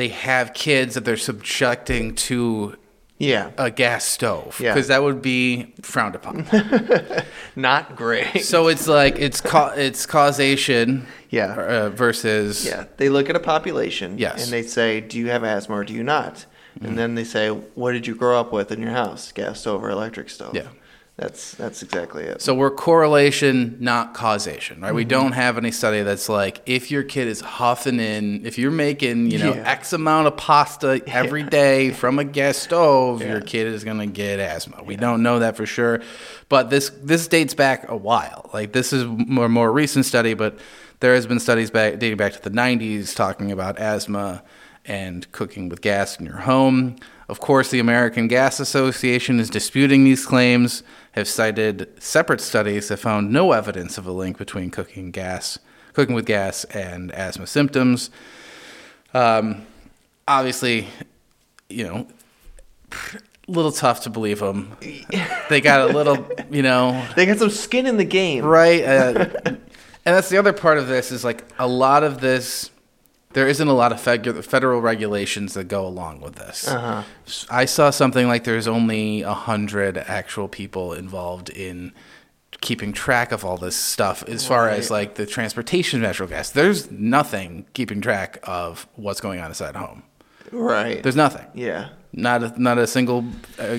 they 0.00 0.08
have 0.08 0.54
kids 0.54 0.94
that 0.94 1.04
they're 1.04 1.16
subjecting 1.18 2.14
to 2.14 2.76
Yeah. 3.18 3.50
a 3.58 3.70
gas 3.70 4.04
stove 4.06 4.58
Yeah. 4.58 4.72
because 4.72 4.88
that 4.88 5.02
would 5.02 5.20
be 5.20 5.74
frowned 5.82 6.14
upon. 6.14 6.46
Not 7.56 7.96
great. 7.96 8.44
so 8.44 8.68
it's 8.68 8.86
like 8.88 9.18
it's 9.18 9.40
ca- 9.40 9.74
it's 9.76 10.06
causation 10.06 11.06
Yeah. 11.28 11.54
uh, 11.54 11.90
versus 11.90 12.64
Yeah, 12.64 12.84
they 12.96 13.08
look 13.10 13.28
at 13.28 13.36
a 13.36 13.40
population 13.40 14.16
Yes. 14.18 14.42
and 14.44 14.52
they 14.52 14.62
say, 14.62 15.00
"Do 15.00 15.18
you 15.18 15.28
have 15.28 15.44
asthma 15.44 15.76
or 15.76 15.84
do 15.84 15.92
you 15.92 16.02
not?" 16.02 16.34
Mm-hmm. 16.76 16.86
And 16.86 16.98
then 16.98 17.14
they 17.14 17.24
say, 17.24 17.48
"What 17.50 17.92
did 17.92 18.06
you 18.06 18.14
grow 18.14 18.40
up 18.40 18.52
with 18.52 18.70
in 18.72 18.80
your 18.80 18.92
house? 18.92 19.32
Gas 19.32 19.60
stove 19.60 19.82
or 19.84 19.90
electric 19.90 20.30
stove?" 20.30 20.54
Yeah. 20.54 20.68
That's 21.20 21.52
that's 21.52 21.82
exactly 21.82 22.24
it. 22.24 22.40
So 22.40 22.54
we're 22.54 22.70
correlation, 22.70 23.76
not 23.78 24.14
causation, 24.14 24.80
right? 24.80 24.94
We 24.94 25.02
Mm-hmm. 25.02 25.08
don't 25.10 25.32
have 25.32 25.58
any 25.58 25.70
study 25.70 26.02
that's 26.02 26.30
like 26.30 26.62
if 26.64 26.90
your 26.90 27.02
kid 27.02 27.28
is 27.28 27.40
huffing 27.42 28.00
in, 28.00 28.46
if 28.46 28.56
you're 28.58 28.70
making, 28.70 29.30
you 29.30 29.38
know, 29.38 29.52
Yeah. 29.54 29.70
X 29.70 29.92
amount 29.92 30.28
of 30.28 30.38
pasta 30.38 31.02
every 31.06 31.42
day 31.42 31.90
from 31.90 32.18
a 32.18 32.24
gas 32.24 32.56
stove, 32.56 33.20
Yeah. 33.20 33.32
your 33.32 33.40
kid 33.42 33.66
is 33.66 33.84
gonna 33.84 34.06
get 34.06 34.40
asthma. 34.40 34.82
We 34.82 34.96
don't 34.96 35.22
know 35.22 35.40
that 35.40 35.56
for 35.58 35.66
sure, 35.66 36.00
but 36.48 36.70
this 36.70 36.88
this 37.02 37.28
dates 37.28 37.52
back 37.52 37.88
a 37.90 37.96
while. 37.96 38.48
Like 38.54 38.72
this 38.72 38.92
is 38.94 39.04
more 39.04 39.48
more 39.50 39.70
recent 39.70 40.06
study, 40.06 40.32
but 40.32 40.58
there 41.00 41.14
has 41.14 41.26
been 41.26 41.38
studies 41.40 41.70
back 41.70 41.98
dating 41.98 42.16
back 42.16 42.32
to 42.32 42.40
the 42.42 42.50
90s 42.50 43.14
talking 43.14 43.52
about 43.52 43.78
asthma 43.78 44.42
and 44.86 45.30
cooking 45.32 45.68
with 45.68 45.82
gas 45.82 46.18
in 46.18 46.24
your 46.24 46.38
home. 46.38 46.96
Of 47.28 47.38
course, 47.38 47.70
the 47.70 47.78
American 47.78 48.26
Gas 48.26 48.58
Association 48.58 49.38
is 49.38 49.48
disputing 49.50 50.02
these 50.02 50.26
claims, 50.26 50.82
have 51.12 51.28
cited 51.28 51.88
separate 52.02 52.40
studies 52.40 52.88
that 52.88 52.98
found 52.98 53.32
no 53.32 53.52
evidence 53.52 53.98
of 53.98 54.06
a 54.06 54.12
link 54.12 54.38
between 54.38 54.70
cooking 54.70 55.10
gas 55.10 55.58
cooking 55.92 56.14
with 56.14 56.26
gas 56.26 56.64
and 56.64 57.10
asthma 57.12 57.46
symptoms. 57.46 58.10
Um, 59.12 59.66
obviously, 60.26 60.86
you 61.68 61.84
know, 61.84 62.06
a 62.92 63.50
little 63.50 63.72
tough 63.72 64.02
to 64.02 64.10
believe 64.10 64.38
them. 64.38 64.76
They 65.48 65.60
got 65.60 65.90
a 65.90 65.92
little, 65.92 66.28
you 66.50 66.62
know, 66.62 67.06
They 67.16 67.26
got 67.26 67.38
some 67.38 67.50
skin 67.50 67.86
in 67.86 67.96
the 67.96 68.04
game. 68.04 68.44
right? 68.44 68.82
Uh, 68.84 69.28
and 69.44 69.60
that's 70.04 70.28
the 70.28 70.38
other 70.38 70.52
part 70.52 70.78
of 70.78 70.86
this 70.88 71.12
is 71.12 71.24
like 71.24 71.44
a 71.58 71.66
lot 71.66 72.04
of 72.04 72.20
this. 72.20 72.70
There 73.32 73.46
isn't 73.46 73.68
a 73.68 73.72
lot 73.72 73.92
of 73.92 74.00
federal 74.00 74.80
regulations 74.80 75.54
that 75.54 75.64
go 75.64 75.86
along 75.86 76.20
with 76.20 76.34
this. 76.34 76.66
Uh-huh. 76.66 77.04
I 77.48 77.64
saw 77.64 77.90
something 77.90 78.26
like 78.26 78.42
there's 78.42 78.66
only 78.66 79.22
a 79.22 79.34
hundred 79.34 79.96
actual 79.98 80.48
people 80.48 80.94
involved 80.94 81.48
in 81.48 81.92
keeping 82.60 82.92
track 82.92 83.30
of 83.30 83.44
all 83.44 83.56
this 83.56 83.76
stuff 83.76 84.24
as 84.28 84.46
far 84.46 84.68
as 84.68 84.90
like 84.90 85.14
the 85.14 85.26
transportation 85.26 86.00
of 86.00 86.02
natural 86.02 86.28
gas. 86.28 86.50
There's 86.50 86.90
nothing 86.90 87.66
keeping 87.72 88.00
track 88.00 88.40
of 88.42 88.88
what's 88.96 89.20
going 89.20 89.40
on 89.40 89.46
inside 89.46 89.76
a 89.76 89.78
home. 89.78 90.02
Right. 90.50 91.02
There's 91.02 91.16
nothing. 91.16 91.46
yeah. 91.54 91.90
Not 92.12 92.42
a, 92.42 92.60
not 92.60 92.78
a 92.78 92.88
single 92.88 93.24
uh, 93.60 93.78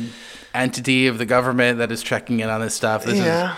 entity 0.53 1.07
of 1.07 1.17
the 1.17 1.25
government 1.25 1.79
that 1.79 1.91
is 1.91 2.01
checking 2.01 2.39
in 2.39 2.47
on 2.49 2.61
this 2.61 2.73
stuff. 2.73 3.03
This 3.03 3.17
yeah. 3.17 3.57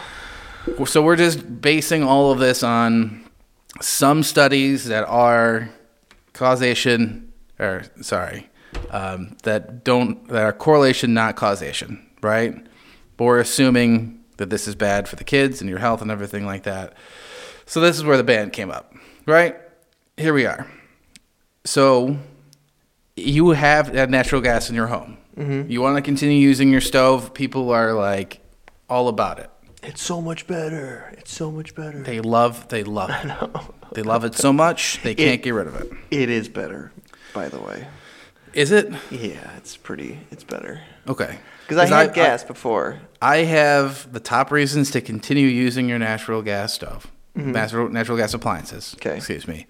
is 0.68 0.90
so 0.90 1.04
we're 1.04 1.16
just 1.16 1.62
basing 1.62 2.04
all 2.04 2.32
of 2.32 2.40
this 2.40 2.64
on 2.64 3.24
some 3.82 4.24
studies 4.24 4.86
that 4.86 5.08
are 5.08 5.70
causation 6.34 7.32
or 7.60 7.84
sorry 8.02 8.50
um, 8.90 9.38
that 9.44 9.84
don't 9.84 10.28
that 10.30 10.44
are 10.44 10.54
correlation 10.54 11.14
not 11.14 11.36
causation 11.36 12.06
right? 12.22 12.56
But 13.18 13.26
we're 13.26 13.40
assuming 13.40 14.24
that 14.38 14.50
this 14.50 14.68
is 14.68 14.76
bad 14.76 15.08
for 15.08 15.16
the 15.18 15.24
kids 15.24 15.62
and 15.62 15.70
your 15.70 15.80
health 15.80 16.02
and 16.02 16.10
everything 16.10 16.46
like 16.46 16.64
that. 16.64 16.94
So 17.66 17.80
this 17.80 17.98
is 17.98 18.04
where 18.04 18.18
the 18.18 18.24
band 18.24 18.54
came 18.54 18.72
up 18.72 18.94
right? 19.26 19.56
Here 20.18 20.34
we 20.34 20.46
are. 20.46 20.68
So 21.66 22.18
you 23.16 23.52
have 23.52 23.94
that 23.94 24.10
natural 24.10 24.42
gas 24.42 24.70
in 24.70 24.76
your 24.76 24.88
home. 24.88 25.18
Mm-hmm. 25.38 25.72
you 25.72 25.82
want 25.82 25.96
to 25.96 26.02
continue 26.04 26.38
using 26.38 26.70
your 26.70 26.82
stove? 26.82 27.34
People 27.34 27.72
are 27.72 27.94
like 27.94 28.40
all 28.88 29.08
about 29.08 29.40
it. 29.40 29.50
It's 29.82 30.04
so 30.04 30.22
much 30.22 30.46
better. 30.46 31.12
It's 31.18 31.34
so 31.34 31.50
much 31.52 31.74
better. 31.74 32.04
they 32.04 32.22
love 32.22 32.68
they 32.68 32.84
love 32.84 33.10
it 33.24 33.32
they 33.94 34.04
love 34.04 34.24
it 34.26 34.36
so 34.36 34.52
much 34.54 35.00
they 35.04 35.16
can't 35.16 35.42
get 35.42 35.52
rid 35.52 35.68
of 35.68 35.76
it 35.76 35.92
It 36.12 36.30
is 36.30 36.48
better, 36.50 36.92
by 37.34 37.50
the 37.50 37.60
way. 37.60 37.88
is 38.54 38.72
it 38.72 38.92
Yeah, 39.10 39.56
it's 39.58 39.76
pretty. 39.78 40.20
It's 40.32 40.44
better. 40.44 40.82
okay 41.08 41.40
Because 41.68 41.78
I 41.92 42.04
had 42.04 42.14
gas 42.14 42.44
before. 42.44 43.00
I 43.22 43.38
have 43.38 44.12
the 44.12 44.20
top 44.20 44.52
reasons 44.52 44.92
to 44.92 45.02
continue 45.02 45.48
using 45.48 45.88
your 45.90 46.00
natural 46.00 46.42
gas 46.42 46.74
stove, 46.74 47.08
natural, 47.36 47.90
natural 47.90 48.18
gas 48.18 48.34
appliances. 48.34 48.96
Mm-hmm. 48.98 49.08
Okay. 49.10 49.18
Excuse 49.18 49.48
me. 49.48 49.66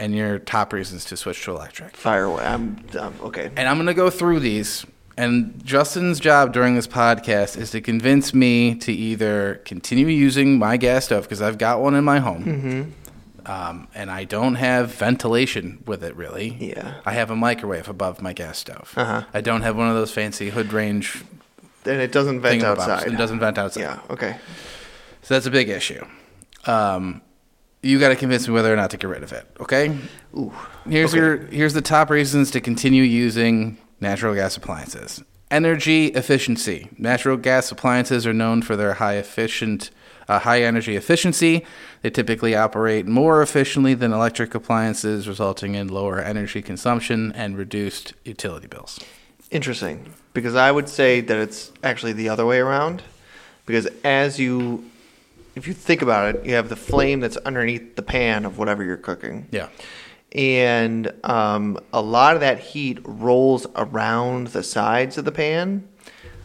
And 0.00 0.14
your 0.14 0.38
top 0.38 0.72
reasons 0.72 1.04
to 1.06 1.16
switch 1.16 1.42
to 1.44 1.50
electric. 1.50 1.96
Fire 1.96 2.24
away. 2.24 2.44
I'm, 2.44 2.84
I'm 3.00 3.14
okay. 3.22 3.50
And 3.56 3.68
I'm 3.68 3.76
going 3.78 3.86
to 3.88 3.94
go 3.94 4.10
through 4.10 4.38
these. 4.40 4.86
And 5.16 5.60
Justin's 5.64 6.20
job 6.20 6.52
during 6.52 6.76
this 6.76 6.86
podcast 6.86 7.58
is 7.58 7.72
to 7.72 7.80
convince 7.80 8.32
me 8.32 8.76
to 8.76 8.92
either 8.92 9.60
continue 9.64 10.06
using 10.06 10.56
my 10.56 10.76
gas 10.76 11.06
stove 11.06 11.24
because 11.24 11.42
I've 11.42 11.58
got 11.58 11.80
one 11.80 11.96
in 11.96 12.04
my 12.04 12.20
home. 12.20 12.44
Mm-hmm. 12.44 12.90
Um, 13.48 13.88
and 13.94 14.10
I 14.10 14.24
don't 14.24 14.56
have 14.56 14.92
ventilation 14.94 15.82
with 15.86 16.04
it 16.04 16.14
really. 16.16 16.48
Yeah. 16.60 17.00
I 17.06 17.12
have 17.14 17.30
a 17.30 17.36
microwave 17.36 17.88
above 17.88 18.20
my 18.20 18.32
gas 18.34 18.58
stove. 18.58 18.92
Uh-huh. 18.96 19.24
I 19.32 19.40
don't 19.40 19.62
have 19.62 19.74
one 19.76 19.88
of 19.88 19.94
those 19.94 20.12
fancy 20.12 20.50
hood 20.50 20.72
range 20.72 21.24
And 21.86 22.00
it 22.00 22.12
doesn't 22.12 22.40
vent 22.42 22.62
outside. 22.62 23.06
It 23.06 23.16
doesn't 23.16 23.40
vent 23.40 23.56
outside. 23.56 23.80
Yeah. 23.80 24.00
Okay. 24.10 24.36
So 25.22 25.34
that's 25.34 25.46
a 25.46 25.50
big 25.50 25.68
issue. 25.70 26.04
Um, 26.66 27.22
you 27.82 27.98
got 27.98 28.08
to 28.08 28.16
convince 28.16 28.46
me 28.48 28.52
whether 28.54 28.72
or 28.72 28.76
not 28.76 28.90
to 28.90 28.96
get 28.96 29.08
rid 29.08 29.22
of 29.22 29.32
it. 29.32 29.46
Okay. 29.60 29.96
Ooh. 30.36 30.52
Here's 30.88 31.10
Okay. 31.14 31.18
your 31.18 31.36
here's 31.46 31.72
the 31.74 31.80
top 31.82 32.10
reasons 32.10 32.50
to 32.50 32.60
continue 32.60 33.02
using 33.02 33.78
natural 34.00 34.34
gas 34.34 34.56
appliances. 34.56 35.22
Energy 35.50 36.06
efficiency. 36.08 36.88
Natural 36.98 37.36
gas 37.38 37.70
appliances 37.72 38.26
are 38.26 38.34
known 38.34 38.60
for 38.62 38.76
their 38.76 38.94
high 38.94 39.14
efficient, 39.14 39.90
uh, 40.28 40.38
high 40.40 40.62
energy 40.62 40.94
efficiency. 40.96 41.64
They 42.02 42.10
typically 42.10 42.54
operate 42.54 43.06
more 43.06 43.42
efficiently 43.42 43.94
than 43.94 44.12
electric 44.12 44.54
appliances, 44.54 45.26
resulting 45.26 45.74
in 45.74 45.88
lower 45.88 46.20
energy 46.20 46.62
consumption 46.62 47.32
and 47.32 47.56
reduced 47.56 48.12
utility 48.24 48.66
bills. 48.66 49.00
Interesting. 49.50 50.12
Because 50.34 50.54
I 50.54 50.70
would 50.70 50.88
say 50.88 51.20
that 51.22 51.36
it's 51.36 51.72
actually 51.82 52.12
the 52.12 52.28
other 52.28 52.44
way 52.44 52.58
around. 52.58 53.02
Because 53.64 53.86
as 54.04 54.38
you, 54.38 54.84
if 55.54 55.66
you 55.66 55.72
think 55.74 56.02
about 56.02 56.34
it, 56.34 56.44
you 56.46 56.54
have 56.54 56.68
the 56.68 56.76
flame 56.76 57.20
that's 57.20 57.36
underneath 57.38 57.96
the 57.96 58.02
pan 58.02 58.44
of 58.44 58.58
whatever 58.58 58.84
you're 58.84 58.96
cooking. 58.96 59.48
Yeah. 59.50 59.68
and 60.32 61.10
um, 61.24 61.78
a 61.92 62.02
lot 62.02 62.34
of 62.34 62.40
that 62.40 62.58
heat 62.58 62.98
rolls 63.04 63.66
around 63.76 64.48
the 64.48 64.62
sides 64.62 65.16
of 65.16 65.24
the 65.24 65.32
pan. 65.32 65.88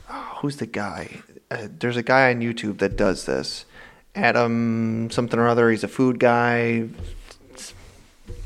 Oh, 0.09 0.37
who's 0.39 0.57
the 0.57 0.65
guy? 0.65 1.21
Uh, 1.51 1.67
there's 1.79 1.97
a 1.97 2.03
guy 2.03 2.31
on 2.31 2.39
YouTube 2.39 2.77
that 2.79 2.95
does 2.95 3.25
this. 3.25 3.65
Adam 4.15 5.09
something 5.11 5.39
or 5.39 5.47
other. 5.47 5.69
He's 5.69 5.83
a 5.83 5.87
food 5.87 6.19
guy. 6.19 6.89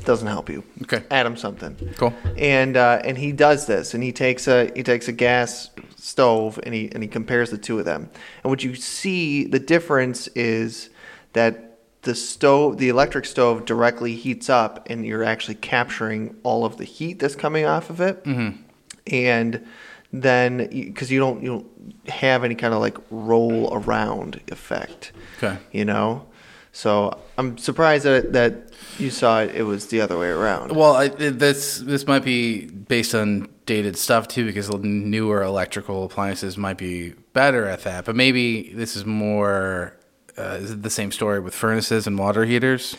Doesn't 0.04 0.28
help 0.28 0.48
you. 0.48 0.64
Okay. 0.82 1.04
Adam 1.10 1.36
something. 1.36 1.76
Cool. 1.96 2.14
And 2.36 2.76
uh, 2.76 3.02
and 3.04 3.18
he 3.18 3.32
does 3.32 3.66
this, 3.66 3.94
and 3.94 4.02
he 4.02 4.12
takes 4.12 4.48
a 4.48 4.72
he 4.74 4.82
takes 4.82 5.08
a 5.08 5.12
gas 5.12 5.70
stove, 5.96 6.58
and 6.62 6.74
he 6.74 6.90
and 6.92 7.02
he 7.02 7.08
compares 7.08 7.50
the 7.50 7.58
two 7.58 7.78
of 7.78 7.84
them. 7.84 8.08
And 8.42 8.50
what 8.50 8.64
you 8.64 8.74
see, 8.74 9.44
the 9.44 9.58
difference 9.58 10.28
is 10.28 10.90
that 11.34 11.78
the 12.02 12.14
stove, 12.14 12.78
the 12.78 12.88
electric 12.88 13.26
stove, 13.26 13.66
directly 13.66 14.14
heats 14.14 14.48
up, 14.48 14.86
and 14.88 15.04
you're 15.04 15.24
actually 15.24 15.56
capturing 15.56 16.36
all 16.42 16.64
of 16.64 16.78
the 16.78 16.84
heat 16.84 17.18
that's 17.18 17.34
coming 17.34 17.66
off 17.66 17.90
of 17.90 18.00
it. 18.00 18.24
Mm-hmm. 18.24 18.62
And 19.08 19.66
then, 20.12 20.68
because 20.70 21.10
you 21.10 21.18
don't 21.20 21.42
you 21.42 21.48
don't 21.48 22.08
have 22.08 22.44
any 22.44 22.54
kind 22.54 22.72
of 22.74 22.80
like 22.80 22.96
roll 23.10 23.68
around 23.72 24.40
effect, 24.50 25.12
Okay. 25.38 25.58
you 25.72 25.84
know. 25.84 26.26
So 26.72 27.18
I'm 27.36 27.58
surprised 27.58 28.04
that 28.04 28.32
that 28.34 28.72
you 28.98 29.10
saw 29.10 29.40
it. 29.42 29.54
It 29.54 29.64
was 29.64 29.86
the 29.88 30.00
other 30.00 30.18
way 30.18 30.28
around. 30.28 30.72
Well, 30.76 30.94
I, 30.94 31.08
this 31.08 31.78
this 31.78 32.06
might 32.06 32.24
be 32.24 32.66
based 32.66 33.14
on 33.14 33.48
dated 33.66 33.96
stuff 33.96 34.28
too, 34.28 34.44
because 34.46 34.70
newer 34.70 35.42
electrical 35.42 36.04
appliances 36.04 36.56
might 36.56 36.78
be 36.78 37.10
better 37.32 37.66
at 37.66 37.82
that. 37.84 38.04
But 38.04 38.16
maybe 38.16 38.72
this 38.72 38.96
is 38.96 39.04
more 39.04 39.96
uh, 40.38 40.58
is 40.60 40.70
it 40.70 40.82
the 40.82 40.90
same 40.90 41.10
story 41.10 41.40
with 41.40 41.54
furnaces 41.54 42.06
and 42.06 42.18
water 42.18 42.44
heaters. 42.44 42.96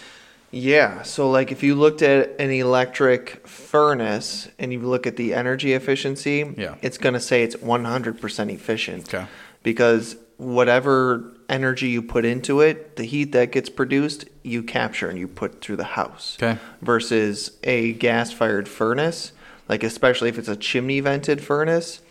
Yeah. 0.52 1.04
So, 1.04 1.30
like, 1.30 1.52
if 1.52 1.62
you 1.64 1.76
looked 1.76 2.02
at 2.02 2.40
an 2.40 2.50
electric 2.50 3.48
furnace 3.48 4.48
and 4.58 4.74
you 4.74 4.80
look 4.80 5.06
at 5.06 5.16
the 5.16 5.34
energy 5.34 5.74
efficiency, 5.74 6.54
Yeah. 6.58 6.76
it's 6.82 6.98
going 6.98 7.14
to 7.14 7.20
say 7.20 7.44
it's 7.44 7.56
100% 7.58 8.50
efficient. 8.52 9.14
Okay. 9.14 9.26
Because 9.64 10.16
whatever 10.38 11.32
energy 11.50 11.90
you 11.90 12.02
put 12.02 12.26
into 12.26 12.62
it, 12.62 12.96
the 12.96 13.04
heat 13.04 13.32
that 13.34 13.52
gets 13.52 13.70
produced, 13.70 14.26
you 14.44 14.64
capture 14.64 15.10
and 15.10 15.20
you 15.20 15.28
put 15.28 15.62
through 15.62 15.76
the 15.76 15.84
house. 15.84 16.38
Okay. 16.42 16.60
Versus 16.82 17.52
a 17.64 17.94
gas 17.94 18.32
fired 18.32 18.68
furnace, 18.68 19.34
like, 19.68 19.84
especially 19.84 20.30
if 20.30 20.38
it's 20.38 20.48
a 20.48 20.56
chimney 20.56 21.00
vented 21.00 21.42
furnace, 21.44 22.02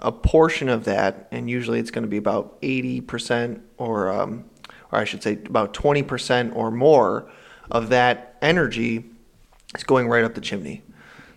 a 0.00 0.12
portion 0.12 0.68
of 0.68 0.84
that, 0.84 1.28
and 1.30 1.48
usually 1.48 1.78
it's 1.78 1.90
going 1.90 2.02
to 2.02 2.08
be 2.08 2.16
about 2.18 2.60
80% 2.60 3.60
or, 3.78 4.12
um, 4.12 4.44
or 4.92 4.98
I 4.98 5.04
should 5.04 5.22
say 5.22 5.38
about 5.46 5.72
20% 5.72 6.54
or 6.54 6.70
more 6.70 7.30
of 7.70 7.88
that 7.90 8.36
energy 8.42 9.04
is 9.74 9.84
going 9.84 10.08
right 10.08 10.24
up 10.24 10.34
the 10.34 10.40
chimney. 10.40 10.82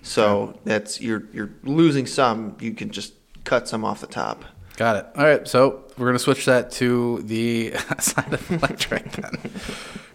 So 0.01 0.57
that's 0.63 1.01
you're 1.01 1.23
you're 1.33 1.51
losing 1.63 2.05
some. 2.05 2.55
You 2.59 2.73
can 2.73 2.89
just 2.89 3.13
cut 3.43 3.67
some 3.67 3.83
off 3.83 4.01
the 4.01 4.07
top. 4.07 4.45
Got 4.77 4.95
it. 4.95 5.07
All 5.15 5.25
right, 5.25 5.45
so 5.47 5.83
we're 5.97 6.05
gonna 6.05 6.19
switch 6.19 6.45
that 6.45 6.71
to 6.73 7.21
the 7.23 7.73
side 7.99 8.33
of 8.33 8.51
electric 8.51 9.11
then. 9.11 9.51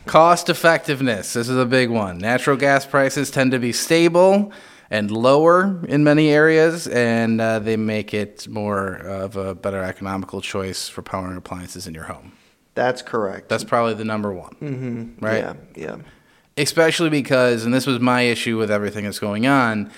Cost 0.06 0.48
effectiveness. 0.48 1.32
This 1.34 1.48
is 1.48 1.56
a 1.56 1.66
big 1.66 1.90
one. 1.90 2.18
Natural 2.18 2.56
gas 2.56 2.86
prices 2.86 3.30
tend 3.30 3.52
to 3.52 3.58
be 3.58 3.72
stable 3.72 4.52
and 4.90 5.10
lower 5.10 5.80
in 5.88 6.04
many 6.04 6.30
areas, 6.30 6.86
and 6.86 7.40
uh, 7.40 7.58
they 7.58 7.76
make 7.76 8.14
it 8.14 8.46
more 8.48 8.94
of 8.94 9.36
a 9.36 9.54
better 9.54 9.82
economical 9.82 10.40
choice 10.40 10.88
for 10.88 11.02
powering 11.02 11.36
appliances 11.36 11.86
in 11.86 11.94
your 11.94 12.04
home. 12.04 12.32
That's 12.74 13.02
correct. 13.02 13.48
That's 13.48 13.64
probably 13.64 13.94
the 13.94 14.04
number 14.04 14.32
one, 14.32 14.56
mm-hmm. 14.60 15.24
right? 15.24 15.38
Yeah, 15.38 15.54
yeah. 15.76 15.96
Especially 16.56 17.10
because, 17.10 17.64
and 17.64 17.72
this 17.72 17.86
was 17.86 18.00
my 18.00 18.22
issue 18.22 18.58
with 18.58 18.70
everything 18.70 19.04
that's 19.04 19.18
going 19.18 19.46
on. 19.46 19.90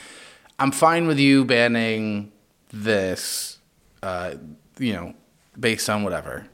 I'm 0.58 0.72
fine 0.72 1.06
with 1.06 1.18
you 1.18 1.44
banning 1.44 2.32
this, 2.72 3.58
uh, 4.02 4.34
you 4.78 4.92
know, 4.92 5.14
based 5.58 5.88
on 5.90 6.02
whatever. 6.02 6.46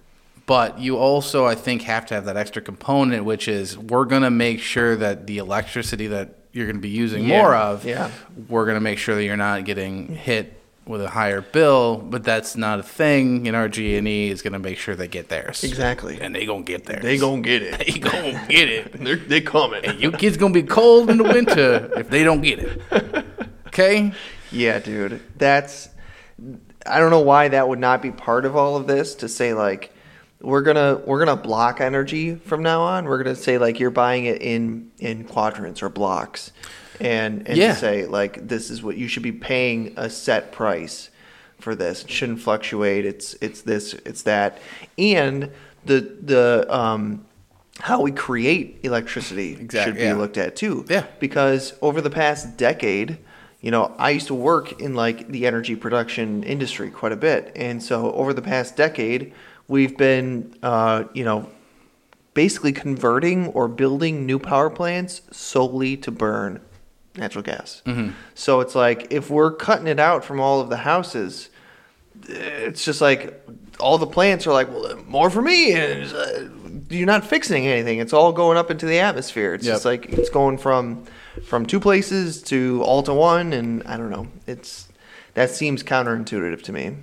But 0.46 0.80
you 0.80 0.96
also, 0.96 1.46
I 1.46 1.54
think, 1.54 1.82
have 1.82 2.06
to 2.06 2.14
have 2.14 2.24
that 2.24 2.36
extra 2.36 2.62
component, 2.62 3.24
which 3.24 3.46
is 3.46 3.78
we're 3.78 4.04
going 4.04 4.22
to 4.22 4.30
make 4.30 4.60
sure 4.60 4.96
that 4.96 5.26
the 5.26 5.38
electricity 5.38 6.08
that 6.08 6.38
you're 6.52 6.66
going 6.66 6.76
to 6.76 6.82
be 6.82 6.88
using 6.88 7.24
Yeah, 7.24 7.42
more 7.42 7.54
of, 7.54 7.84
yeah. 7.84 8.10
we're 8.48 8.64
going 8.64 8.76
to 8.76 8.80
make 8.80 8.98
sure 8.98 9.14
that 9.14 9.24
you're 9.24 9.36
not 9.36 9.64
getting 9.64 10.08
hit 10.08 10.61
with 10.86 11.00
a 11.00 11.10
higher 11.10 11.40
bill, 11.40 11.98
but 11.98 12.24
that's 12.24 12.56
not 12.56 12.80
a 12.80 12.82
thing. 12.82 13.46
And 13.46 13.56
RG&E 13.56 14.30
is 14.30 14.42
going 14.42 14.52
to 14.52 14.58
make 14.58 14.78
sure 14.78 14.96
they 14.96 15.08
get 15.08 15.28
theirs. 15.28 15.62
Exactly. 15.62 16.20
And 16.20 16.34
they 16.34 16.44
going 16.44 16.64
to 16.64 16.72
get 16.72 16.86
theirs. 16.86 17.02
They 17.02 17.18
gonna 17.18 17.42
get 17.42 17.62
it. 17.62 17.78
They 17.86 17.98
going 17.98 18.36
to 18.36 18.46
get 18.48 18.68
it. 18.68 18.92
They're 19.04 19.16
they 19.16 19.40
coming. 19.40 19.82
You 20.00 20.12
kids 20.12 20.36
going 20.36 20.52
to 20.52 20.62
be 20.62 20.66
cold 20.66 21.10
in 21.10 21.18
the 21.18 21.24
winter 21.24 21.90
if 21.96 22.10
they 22.10 22.24
don't 22.24 22.40
get 22.40 22.58
it. 22.58 23.26
Okay? 23.68 24.12
Yeah, 24.50 24.78
dude. 24.80 25.22
That's 25.38 25.88
I 26.84 26.98
don't 26.98 27.10
know 27.10 27.20
why 27.20 27.48
that 27.48 27.68
would 27.68 27.78
not 27.78 28.02
be 28.02 28.10
part 28.10 28.44
of 28.44 28.56
all 28.56 28.76
of 28.76 28.86
this 28.86 29.14
to 29.16 29.28
say 29.28 29.54
like 29.54 29.92
we're 30.40 30.62
gonna 30.62 31.00
we're 31.06 31.24
gonna 31.24 31.40
block 31.40 31.80
energy 31.80 32.34
from 32.34 32.62
now 32.62 32.82
on. 32.82 33.04
We're 33.04 33.22
gonna 33.22 33.36
say 33.36 33.58
like 33.58 33.78
you're 33.78 33.90
buying 33.90 34.24
it 34.24 34.42
in 34.42 34.90
in 34.98 35.24
quadrants 35.24 35.82
or 35.82 35.88
blocks, 35.88 36.52
and 37.02 37.46
and 37.48 37.58
Yeah. 37.58 37.74
to 37.74 37.78
say 37.78 38.06
like 38.06 38.48
this 38.48 38.70
is 38.70 38.82
what 38.82 38.96
you 38.96 39.08
should 39.08 39.22
be 39.22 39.32
paying 39.32 39.92
a 39.96 40.08
set 40.08 40.52
price 40.52 41.10
for 41.58 41.74
this. 41.74 42.04
It 42.04 42.10
shouldn't 42.10 42.40
fluctuate. 42.40 43.04
It's 43.04 43.34
it's 43.40 43.60
this 43.62 43.94
it's 44.06 44.22
that, 44.22 44.58
and 44.96 45.50
the 45.84 46.00
the 46.22 46.66
um 46.70 47.24
how 47.80 48.00
we 48.00 48.12
create 48.12 48.78
electricity 48.82 49.52
Exact- 49.52 49.84
should 49.86 49.96
be 49.96 50.02
yeah. 50.02 50.14
looked 50.14 50.38
at 50.38 50.54
too. 50.56 50.84
Yeah. 50.88 51.04
Because 51.18 51.74
over 51.82 52.00
the 52.00 52.10
past 52.10 52.56
decade, 52.56 53.18
you 53.60 53.70
know, 53.70 53.94
I 53.98 54.10
used 54.10 54.26
to 54.28 54.34
work 54.34 54.80
in 54.80 54.94
like 54.94 55.28
the 55.28 55.46
energy 55.46 55.74
production 55.74 56.42
industry 56.44 56.90
quite 56.90 57.12
a 57.12 57.16
bit, 57.16 57.52
and 57.56 57.82
so 57.82 58.12
over 58.12 58.32
the 58.32 58.42
past 58.42 58.76
decade, 58.76 59.32
we've 59.68 59.96
been, 59.96 60.54
uh, 60.62 61.04
you 61.14 61.24
know, 61.24 61.48
basically 62.34 62.72
converting 62.72 63.48
or 63.48 63.68
building 63.68 64.26
new 64.26 64.38
power 64.38 64.68
plants 64.70 65.22
solely 65.30 65.96
to 65.98 66.10
burn 66.10 66.60
natural 67.16 67.42
gas. 67.42 67.82
So 68.34 68.60
it's 68.60 68.74
like 68.74 69.08
if 69.10 69.30
we're 69.30 69.52
cutting 69.52 69.86
it 69.86 70.00
out 70.00 70.24
from 70.24 70.40
all 70.40 70.60
of 70.60 70.70
the 70.70 70.78
houses, 70.78 71.48
it's 72.28 72.84
just 72.84 73.00
like 73.00 73.42
all 73.80 73.98
the 73.98 74.06
plants 74.06 74.46
are 74.46 74.52
like, 74.52 74.70
well, 74.70 74.96
more 75.06 75.30
for 75.30 75.42
me, 75.42 75.72
and 75.72 76.12
uh, 76.14 76.84
you're 76.88 77.06
not 77.06 77.24
fixing 77.24 77.66
anything. 77.66 77.98
It's 77.98 78.12
all 78.12 78.32
going 78.32 78.56
up 78.56 78.70
into 78.70 78.86
the 78.86 78.98
atmosphere. 78.98 79.54
It's 79.54 79.64
just 79.64 79.84
like 79.84 80.06
it's 80.06 80.30
going 80.30 80.58
from 80.58 81.04
from 81.44 81.66
two 81.66 81.80
places 81.80 82.42
to 82.44 82.82
all 82.84 83.02
to 83.02 83.14
one, 83.14 83.52
and 83.52 83.82
I 83.84 83.96
don't 83.96 84.10
know. 84.10 84.28
It's 84.46 84.88
that 85.34 85.50
seems 85.50 85.82
counterintuitive 85.82 86.62
to 86.62 86.72
me. 86.72 86.96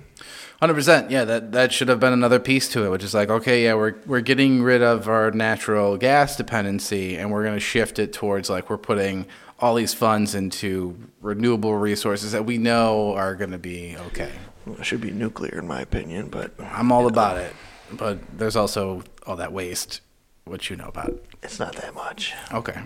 Hundred 0.60 0.74
percent. 0.74 1.10
Yeah, 1.10 1.24
that 1.24 1.52
that 1.52 1.72
should 1.72 1.88
have 1.88 2.00
been 2.00 2.12
another 2.12 2.38
piece 2.38 2.68
to 2.70 2.84
it, 2.84 2.90
which 2.90 3.02
is 3.02 3.14
like, 3.14 3.30
okay, 3.30 3.64
yeah, 3.64 3.74
we're 3.74 3.94
we're 4.06 4.20
getting 4.20 4.62
rid 4.62 4.82
of 4.82 5.08
our 5.08 5.30
natural 5.30 5.96
gas 5.96 6.36
dependency, 6.36 7.16
and 7.16 7.30
we're 7.30 7.42
going 7.42 7.56
to 7.56 7.60
shift 7.60 7.98
it 7.98 8.12
towards 8.12 8.50
like 8.50 8.68
we're 8.70 8.78
putting 8.78 9.26
all 9.60 9.74
these 9.74 9.94
funds 9.94 10.34
into 10.34 10.96
renewable 11.20 11.74
resources 11.74 12.32
that 12.32 12.44
we 12.44 12.58
know 12.58 13.14
are 13.14 13.34
going 13.34 13.50
to 13.50 13.58
be 13.58 13.96
okay. 14.08 14.32
It 14.66 14.84
should 14.84 15.00
be 15.00 15.10
nuclear, 15.10 15.58
in 15.58 15.66
my 15.66 15.80
opinion, 15.80 16.28
but 16.28 16.52
I'm 16.58 16.92
all 16.92 17.06
about 17.06 17.36
it, 17.36 17.54
but 17.92 18.18
there's 18.38 18.56
also 18.56 19.02
all 19.26 19.36
that 19.36 19.52
waste, 19.52 20.00
which 20.44 20.70
you 20.70 20.76
know 20.76 20.88
about. 20.88 21.14
it's 21.42 21.58
not 21.58 21.74
that 21.76 21.94
much. 21.94 22.34
Okay, 22.52 22.80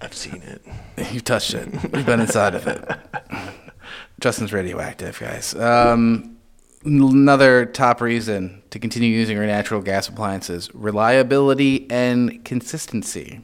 I've 0.00 0.14
seen 0.14 0.42
it. 0.42 0.62
you've 1.12 1.24
touched 1.24 1.54
it. 1.54 1.72
You've 1.94 2.06
been 2.06 2.20
inside 2.20 2.54
of 2.54 2.66
it. 2.66 2.84
Justin's 4.20 4.52
radioactive, 4.52 5.18
guys. 5.18 5.54
Um, 5.54 6.36
another 6.84 7.66
top 7.66 8.00
reason 8.00 8.62
to 8.70 8.78
continue 8.78 9.10
using 9.10 9.38
our 9.38 9.46
natural 9.46 9.80
gas 9.80 10.08
appliances 10.08 10.72
reliability 10.74 11.90
and 11.90 12.44
consistency. 12.44 13.40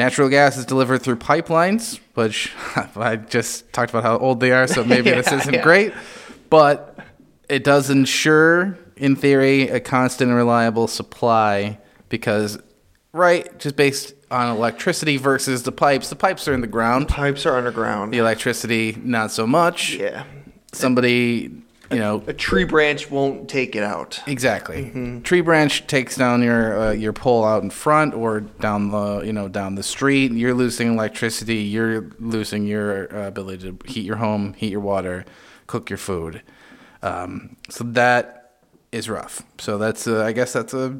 Natural 0.00 0.30
gas 0.30 0.56
is 0.56 0.64
delivered 0.64 1.02
through 1.02 1.16
pipelines, 1.16 2.00
which 2.14 2.54
I 2.96 3.16
just 3.16 3.70
talked 3.70 3.90
about 3.90 4.02
how 4.02 4.16
old 4.16 4.40
they 4.40 4.50
are, 4.50 4.66
so 4.66 4.82
maybe 4.82 5.10
this 5.10 5.30
isn't 5.32 5.52
yeah. 5.52 5.62
great. 5.62 5.92
But 6.48 6.98
it 7.50 7.64
does 7.64 7.90
ensure, 7.90 8.78
in 8.96 9.14
theory, 9.14 9.68
a 9.68 9.78
constant 9.78 10.30
and 10.30 10.38
reliable 10.38 10.88
supply 10.88 11.78
because, 12.08 12.58
right, 13.12 13.58
just 13.58 13.76
based 13.76 14.14
on 14.30 14.56
electricity 14.56 15.18
versus 15.18 15.64
the 15.64 15.72
pipes, 15.72 16.08
the 16.08 16.16
pipes 16.16 16.48
are 16.48 16.54
in 16.54 16.62
the 16.62 16.66
ground. 16.66 17.08
Pipes 17.08 17.44
are 17.44 17.58
underground. 17.58 18.14
The 18.14 18.18
electricity, 18.18 18.96
not 19.02 19.30
so 19.30 19.46
much. 19.46 19.96
Yeah. 19.96 20.24
Somebody, 20.72 21.60
you 21.90 21.98
know, 21.98 22.22
A 22.28 22.32
tree 22.32 22.64
branch 22.64 23.10
won't 23.10 23.48
take 23.48 23.74
it 23.74 23.82
out. 23.82 24.20
exactly. 24.26 25.20
Tree 25.24 25.40
branch 25.40 25.86
takes 25.86 26.16
down 26.16 26.42
your 26.42 26.78
uh, 26.80 26.92
your 26.92 27.12
pole 27.12 27.44
out 27.44 27.62
in 27.62 27.70
front 27.70 28.14
or 28.14 28.40
down 28.40 28.90
the 28.90 29.22
you 29.22 29.32
know 29.32 29.48
down 29.48 29.74
the 29.74 29.82
street. 29.82 30.32
You're 30.32 30.54
losing 30.54 30.92
electricity. 30.92 31.56
You're 31.56 32.10
losing 32.18 32.66
your 32.66 33.14
uh, 33.14 33.26
ability 33.28 33.70
to 33.70 33.78
heat 33.90 34.04
your 34.04 34.16
home, 34.16 34.54
heat 34.54 34.70
your 34.70 34.80
water, 34.80 35.24
cook 35.66 35.90
your 35.90 35.98
food. 35.98 36.42
Um, 37.02 37.56
so 37.68 37.84
that 37.84 38.58
is 38.92 39.08
rough. 39.08 39.42
So 39.58 39.78
that's 39.78 40.06
uh, 40.06 40.24
I 40.24 40.32
guess 40.32 40.52
that's 40.52 40.74
a 40.74 40.98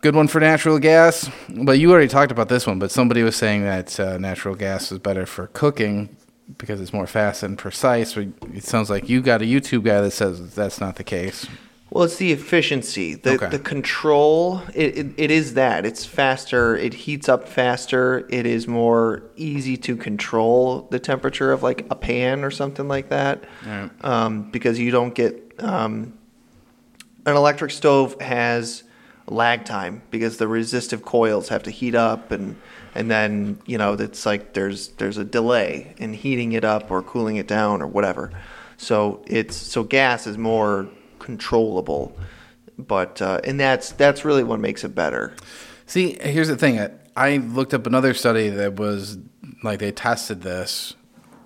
good 0.00 0.14
one 0.14 0.28
for 0.28 0.40
natural 0.40 0.78
gas. 0.78 1.30
But 1.48 1.78
you 1.78 1.90
already 1.90 2.08
talked 2.08 2.32
about 2.32 2.48
this 2.48 2.66
one. 2.66 2.78
But 2.78 2.90
somebody 2.90 3.22
was 3.22 3.36
saying 3.36 3.62
that 3.64 3.98
uh, 3.98 4.18
natural 4.18 4.54
gas 4.54 4.92
is 4.92 4.98
better 4.98 5.26
for 5.26 5.46
cooking 5.48 6.16
because 6.58 6.80
it's 6.80 6.92
more 6.92 7.06
fast 7.06 7.42
and 7.42 7.56
precise. 7.58 8.14
But 8.14 8.28
it 8.54 8.64
sounds 8.64 8.90
like 8.90 9.08
you 9.08 9.20
got 9.22 9.42
a 9.42 9.44
YouTube 9.44 9.84
guy 9.84 10.00
that 10.00 10.10
says 10.12 10.54
that's 10.54 10.80
not 10.80 10.96
the 10.96 11.04
case. 11.04 11.46
Well, 11.90 12.04
it's 12.04 12.16
the 12.16 12.32
efficiency, 12.32 13.14
the 13.14 13.34
Okay. 13.34 13.48
the 13.48 13.58
control. 13.60 14.62
It, 14.74 14.98
it 14.98 15.06
it 15.16 15.30
is 15.30 15.54
that 15.54 15.86
it's 15.86 16.04
faster. 16.04 16.76
It 16.76 16.92
heats 16.94 17.28
up 17.28 17.48
faster. 17.48 18.26
It 18.30 18.46
is 18.46 18.66
more 18.66 19.22
easy 19.36 19.76
to 19.78 19.96
control 19.96 20.88
the 20.90 20.98
temperature 20.98 21.52
of 21.52 21.62
like 21.62 21.86
a 21.90 21.94
pan 21.94 22.42
or 22.42 22.50
something 22.50 22.88
like 22.88 23.10
that, 23.10 23.44
Right. 23.64 23.90
um, 24.02 24.50
because 24.50 24.78
you 24.80 24.90
don't 24.90 25.14
get 25.14 25.40
um, 25.60 26.14
an 27.26 27.36
electric 27.36 27.70
stove 27.70 28.20
has 28.20 28.82
lag 29.26 29.64
time 29.64 30.02
because 30.10 30.36
the 30.38 30.48
resistive 30.48 31.02
coils 31.04 31.48
have 31.48 31.62
to 31.62 31.70
heat 31.70 31.94
up 31.94 32.30
and 32.32 32.56
and 32.94 33.10
then 33.10 33.58
you 33.66 33.78
know 33.78 33.94
it's 33.94 34.26
like 34.26 34.54
there's 34.54 34.88
there's 34.98 35.18
a 35.18 35.24
delay 35.24 35.94
in 35.98 36.12
heating 36.12 36.52
it 36.52 36.64
up 36.64 36.90
or 36.90 37.02
cooling 37.02 37.36
it 37.36 37.46
down 37.46 37.82
or 37.82 37.86
whatever 37.86 38.30
so 38.76 39.22
it's 39.26 39.56
so 39.56 39.82
gas 39.82 40.26
is 40.26 40.38
more 40.38 40.88
controllable 41.18 42.16
but 42.76 43.22
uh, 43.22 43.40
and 43.44 43.58
that's 43.58 43.92
that's 43.92 44.24
really 44.24 44.44
what 44.44 44.58
makes 44.58 44.84
it 44.84 44.94
better 44.94 45.34
See, 45.86 46.16
here's 46.20 46.48
the 46.48 46.56
thing. 46.56 46.80
I, 46.80 46.90
I 47.16 47.36
looked 47.36 47.74
up 47.74 47.86
another 47.86 48.14
study 48.14 48.48
that 48.48 48.76
was 48.76 49.18
like 49.62 49.78
they 49.80 49.92
tested 49.92 50.42
this 50.42 50.94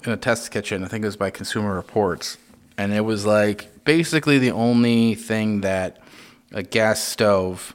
in 0.05 0.13
a 0.13 0.17
test 0.17 0.51
kitchen. 0.51 0.85
I 0.85 0.89
think 0.89 1.03
it 1.03 1.09
was 1.09 1.17
by 1.17 1.31
Consumer 1.31 1.75
Reports, 1.75 2.39
and 2.77 2.93
it 2.93 3.01
was 3.01 3.27
like 3.27 3.85
basically 3.85 4.39
the 4.39 4.53
only 4.53 5.15
thing 5.15 5.63
that 5.63 5.99
a 6.53 6.63
gas 6.63 7.03
stove 7.03 7.75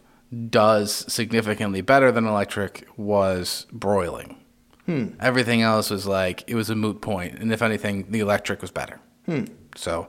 does 0.49 1.11
significantly 1.11 1.81
better 1.81 2.11
than 2.11 2.25
electric 2.25 2.87
was 2.97 3.65
broiling. 3.71 4.37
Hmm. 4.85 5.07
Everything 5.19 5.61
else 5.61 5.89
was 5.89 6.05
like 6.05 6.43
it 6.47 6.55
was 6.55 6.69
a 6.69 6.75
moot 6.75 7.01
point, 7.01 7.39
and 7.39 7.51
if 7.53 7.61
anything, 7.61 8.07
the 8.11 8.19
electric 8.19 8.61
was 8.61 8.71
better. 8.71 8.99
Hmm. 9.25 9.45
So, 9.75 10.07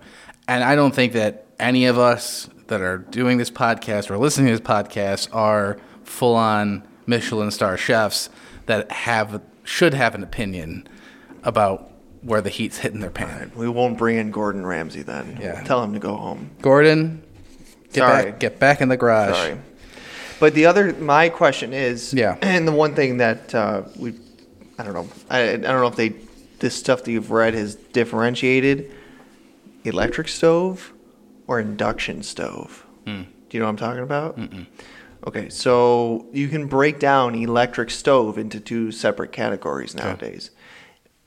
and 0.49 0.65
I 0.65 0.75
don't 0.75 0.95
think 0.95 1.13
that 1.13 1.47
any 1.61 1.87
of 1.87 1.99
us 1.99 2.49
that 2.67 2.81
are 2.81 2.99
doing 2.99 3.39
this 3.39 3.51
podcast 3.51 4.11
or 4.11 4.19
listening 4.19 4.47
to 4.49 4.53
this 4.59 4.61
podcast 4.67 5.29
are 5.35 5.79
full 6.03 6.35
on 6.35 6.87
Michelin 7.07 7.51
star 7.51 7.77
chefs 7.77 8.31
that 8.67 8.91
have 8.91 9.41
should 9.63 9.95
have 9.95 10.15
an 10.15 10.23
opinion 10.23 10.89
about 11.45 11.91
where 12.23 12.41
the 12.41 12.51
heat's 12.51 12.79
hitting 12.79 13.01
their 13.01 13.11
pan. 13.11 13.53
we 13.55 13.69
won't 13.69 13.97
bring 13.99 14.17
in 14.17 14.31
Gordon 14.31 14.65
Ramsay 14.67 15.03
then 15.03 15.39
Yeah. 15.41 15.63
tell 15.63 15.83
him 15.83 15.93
to 15.93 15.99
go 15.99 16.17
home 16.17 16.51
Gordon, 16.63 17.23
get 17.93 18.01
Sorry. 18.01 18.25
back 18.31 18.41
get 18.41 18.59
back 18.59 18.81
in 18.81 18.89
the 18.89 18.97
garage. 18.97 19.35
Sorry. 19.37 19.59
But 20.40 20.55
the 20.55 20.66
other, 20.66 20.92
my 20.94 21.29
question 21.29 21.73
is, 21.73 22.12
Yeah. 22.12 22.37
and 22.42 22.66
the 22.66 22.73
one 22.73 22.94
thing 22.94 23.18
that 23.18 23.55
uh, 23.55 23.83
we, 23.97 24.14
I 24.79 24.83
don't 24.85 24.94
know, 24.94 25.09
I, 25.31 25.53
I 25.53 25.57
don't 25.57 25.81
know 25.81 25.87
if 25.87 25.97
they, 25.97 26.14
this 26.59 26.75
stuff 26.77 27.05
that 27.05 27.11
you've 27.12 27.31
read 27.31 27.55
has 27.55 27.75
differentiated 27.75 28.90
electric 29.85 30.29
stove 30.29 30.92
or 31.47 31.61
induction 31.61 32.23
stove. 32.23 32.85
Hmm. 33.07 33.23
Do 33.49 33.57
you 33.57 33.61
know 33.61 33.66
what 33.66 33.70
I'm 33.70 33.77
talking 33.77 34.03
about? 34.03 34.38
Okay, 35.27 35.49
so 35.49 36.27
you 36.33 36.49
can 36.49 36.66
break 36.66 36.99
down 36.99 37.35
electric 37.35 37.90
stove 37.90 38.37
into 38.38 38.61
two 38.61 38.90
separate 38.92 39.33
categories 39.33 39.94
nowadays. 39.94 40.51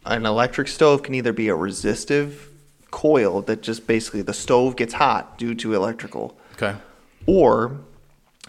An 0.06 0.26
electric 0.26 0.68
stove 0.68 1.04
can 1.04 1.14
either 1.16 1.34
be 1.34 1.48
a 1.48 1.56
resistive 1.56 2.50
coil 2.92 3.42
that 3.44 3.62
just 3.62 3.86
basically 3.88 4.22
the 4.22 4.34
stove 4.34 4.76
gets 4.76 4.94
hot 4.96 5.38
due 5.38 5.54
to 5.56 5.74
electrical 5.74 6.38
Okay. 6.54 6.76
or 7.26 7.80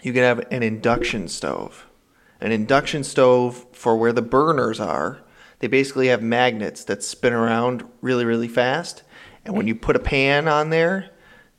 you 0.03 0.13
can 0.13 0.23
have 0.23 0.47
an 0.51 0.63
induction 0.63 1.29
stove. 1.29 1.87
An 2.41 2.53
induction 2.53 3.03
stove 3.03 3.67
for 3.73 3.97
where 3.97 4.13
the 4.13 4.23
burners 4.23 4.79
are, 4.79 5.19
they 5.59 5.67
basically 5.67 6.09
have 6.09 6.23
magnets 6.23 6.85
that 6.85 7.03
spin 7.03 7.33
around 7.33 7.85
really, 8.01 8.25
really 8.25 8.49
fast. 8.49 9.03
And 9.45 9.57
when 9.57 9.67
you 9.67 9.75
put 9.75 9.97
a 9.97 10.01
pan 10.01 10.47
on 10.47 10.71
there, 10.71 11.11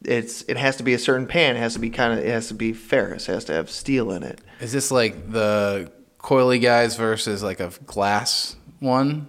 it's 0.04 0.44
it 0.44 0.56
has 0.56 0.78
to 0.78 0.84
be 0.84 0.94
a 0.94 1.00
certain 1.00 1.28
pan. 1.28 1.58
It 1.58 1.60
has 1.60 1.74
to 1.74 1.80
be 1.80 1.90
kind 1.90 2.14
of 2.14 2.20
it 2.20 2.30
has 2.30 2.48
to 2.48 2.54
be 2.54 2.72
ferrous. 2.72 3.28
It 3.28 3.34
has 3.34 3.46
to 3.46 3.54
have 3.54 3.70
steel 3.70 4.12
in 4.12 4.24
it. 4.24 4.40
Is 4.62 4.72
this 4.72 4.92
like 4.92 5.32
the 5.32 5.92
coily 6.20 6.62
guys 6.62 6.96
versus 6.96 7.44
like 7.44 7.60
a 7.60 7.72
glass 7.86 8.56
one? 8.80 9.28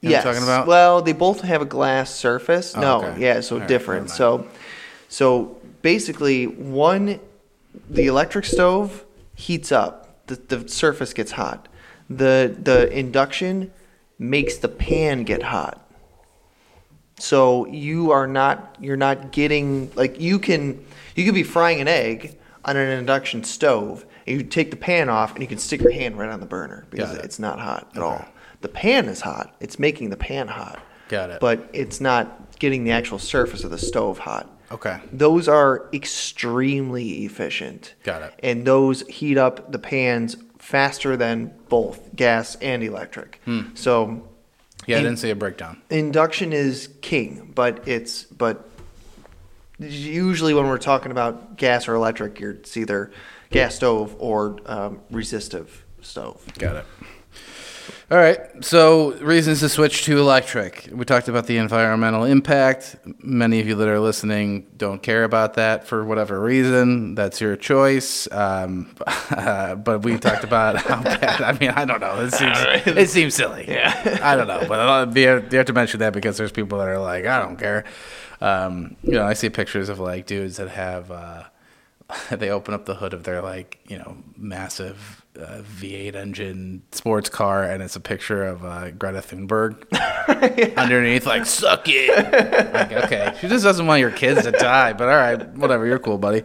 You 0.00 0.10
know 0.10 0.22
talking 0.22 0.42
about? 0.42 0.66
Well, 0.66 1.00
they 1.02 1.12
both 1.12 1.42
have 1.42 1.62
a 1.62 1.66
glass 1.66 2.12
surface. 2.12 2.74
Oh, 2.76 2.80
no, 2.80 3.04
okay. 3.04 3.20
yeah, 3.20 3.40
so 3.40 3.56
All 3.56 3.60
right, 3.60 3.68
different. 3.68 4.06
never 4.08 4.16
So, 4.16 4.48
so 5.08 5.60
basically, 5.82 6.46
one, 6.46 7.20
the 7.90 8.06
electric 8.06 8.44
stove 8.44 9.04
heats 9.34 9.72
up. 9.72 10.26
The, 10.26 10.36
the 10.36 10.68
surface 10.68 11.12
gets 11.12 11.32
hot. 11.32 11.68
The 12.08 12.54
the 12.60 12.90
induction 12.96 13.72
makes 14.18 14.56
the 14.58 14.68
pan 14.68 15.24
get 15.24 15.42
hot. 15.42 15.78
So 17.18 17.66
you 17.66 18.10
are 18.10 18.26
not 18.26 18.76
you're 18.80 18.96
not 18.96 19.32
getting 19.32 19.90
like 19.94 20.20
you 20.20 20.38
can 20.38 20.84
you 21.14 21.24
could 21.24 21.34
be 21.34 21.42
frying 21.42 21.80
an 21.80 21.88
egg 21.88 22.38
on 22.64 22.76
an 22.76 22.88
induction 22.98 23.44
stove 23.44 24.04
and 24.26 24.40
you 24.40 24.46
take 24.46 24.70
the 24.70 24.76
pan 24.76 25.08
off 25.08 25.32
and 25.32 25.42
you 25.42 25.48
can 25.48 25.58
stick 25.58 25.80
your 25.80 25.92
hand 25.92 26.16
right 26.18 26.28
on 26.30 26.40
the 26.40 26.46
burner 26.46 26.86
because 26.90 27.14
it. 27.14 27.24
it's 27.24 27.38
not 27.38 27.58
hot 27.58 27.88
at 27.94 28.02
Okay. 28.02 28.06
all. 28.06 28.24
The 28.60 28.68
pan 28.68 29.06
is 29.08 29.20
hot. 29.20 29.54
It's 29.60 29.78
making 29.78 30.10
the 30.10 30.16
pan 30.16 30.48
hot. 30.48 30.80
Got 31.08 31.30
it. 31.30 31.40
But 31.40 31.68
it's 31.72 32.00
not 32.00 32.58
getting 32.58 32.84
the 32.84 32.92
actual 32.92 33.18
surface 33.18 33.64
of 33.64 33.70
the 33.70 33.78
stove 33.78 34.18
hot. 34.18 34.48
Okay. 34.72 34.98
Those 35.12 35.48
are 35.48 35.88
extremely 35.92 37.24
efficient. 37.24 37.94
Got 38.02 38.22
it. 38.22 38.34
And 38.42 38.66
those 38.66 39.02
heat 39.08 39.38
up 39.38 39.70
the 39.70 39.78
pans 39.78 40.36
faster 40.58 41.16
than 41.16 41.52
both 41.68 42.14
gas 42.16 42.54
and 42.56 42.82
electric. 42.82 43.40
Hmm. 43.44 43.74
So 43.74 44.26
Yeah, 44.86 44.98
I 44.98 45.02
didn't 45.02 45.18
see 45.18 45.30
a 45.30 45.34
breakdown. 45.36 45.82
induction 45.90 46.52
is 46.52 46.88
king, 47.02 47.52
but 47.54 47.86
it's 47.86 48.24
but 48.24 48.68
usually 49.78 50.54
when 50.54 50.66
we're 50.68 50.78
talking 50.78 51.10
about 51.12 51.56
gas 51.56 51.88
or 51.88 51.94
electric, 51.94 52.40
you're 52.40 52.52
it's 52.52 52.76
either 52.76 53.10
gas 53.50 53.74
stove 53.74 54.16
or 54.18 54.56
um, 54.66 55.00
resistive 55.10 55.84
stove. 56.00 56.42
Got 56.58 56.76
it. 56.76 56.86
All 58.10 58.18
right. 58.18 58.38
So, 58.62 59.12
reasons 59.14 59.60
to 59.60 59.68
switch 59.68 60.04
to 60.04 60.18
electric. 60.18 60.88
We 60.92 61.04
talked 61.04 61.28
about 61.28 61.46
the 61.46 61.56
environmental 61.56 62.24
impact. 62.24 62.96
Many 63.22 63.60
of 63.60 63.66
you 63.66 63.74
that 63.74 63.88
are 63.88 64.00
listening 64.00 64.66
don't 64.76 65.02
care 65.02 65.24
about 65.24 65.54
that 65.54 65.86
for 65.86 66.04
whatever 66.04 66.40
reason. 66.40 67.14
That's 67.14 67.40
your 67.40 67.56
choice. 67.56 68.30
Um, 68.30 68.94
but 69.30 70.02
we 70.02 70.18
talked 70.18 70.44
about 70.44 70.76
how 70.76 71.02
bad. 71.02 71.40
I 71.40 71.58
mean, 71.58 71.70
I 71.70 71.84
don't 71.84 72.00
know. 72.00 72.20
It 72.20 72.32
seems, 72.32 72.58
it 72.86 73.08
seems 73.10 73.34
silly. 73.34 73.64
Yeah. 73.66 74.20
I 74.22 74.36
don't 74.36 74.48
know. 74.48 74.64
But 74.68 74.78
uh, 74.78 75.10
you 75.14 75.28
have 75.28 75.52
you 75.52 75.58
have 75.58 75.66
to 75.66 75.72
mention 75.72 76.00
that 76.00 76.12
because 76.12 76.36
there's 76.36 76.52
people 76.52 76.78
that 76.78 76.88
are 76.88 77.00
like, 77.00 77.26
I 77.26 77.40
don't 77.40 77.56
care. 77.56 77.84
Um, 78.40 78.96
you 79.02 79.12
know, 79.12 79.24
I 79.24 79.34
see 79.34 79.48
pictures 79.48 79.88
of 79.88 79.98
like 79.98 80.26
dudes 80.26 80.56
that 80.56 80.68
have. 80.68 81.10
Uh, 81.10 81.44
they 82.30 82.50
open 82.50 82.74
up 82.74 82.84
the 82.84 82.96
hood 82.96 83.14
of 83.14 83.24
their 83.24 83.40
like 83.40 83.78
you 83.88 83.96
know 83.96 84.18
massive 84.36 85.21
uh, 85.38 85.62
V8 85.62 86.14
engine 86.14 86.82
sports 86.92 87.28
car, 87.28 87.64
and 87.64 87.82
it's 87.82 87.96
a 87.96 88.00
picture 88.00 88.44
of 88.44 88.64
uh, 88.64 88.90
Greta 88.90 89.18
Thunberg 89.18 89.86
underneath, 90.76 91.26
like 91.26 91.46
"suck 91.46 91.84
it." 91.86 92.72
like, 92.72 92.92
okay, 92.92 93.36
she 93.40 93.48
just 93.48 93.64
doesn't 93.64 93.86
want 93.86 94.00
your 94.00 94.10
kids 94.10 94.42
to 94.42 94.52
die, 94.52 94.92
but 94.92 95.08
all 95.08 95.16
right, 95.16 95.48
whatever. 95.56 95.86
You're 95.86 95.98
cool, 95.98 96.18
buddy. 96.18 96.42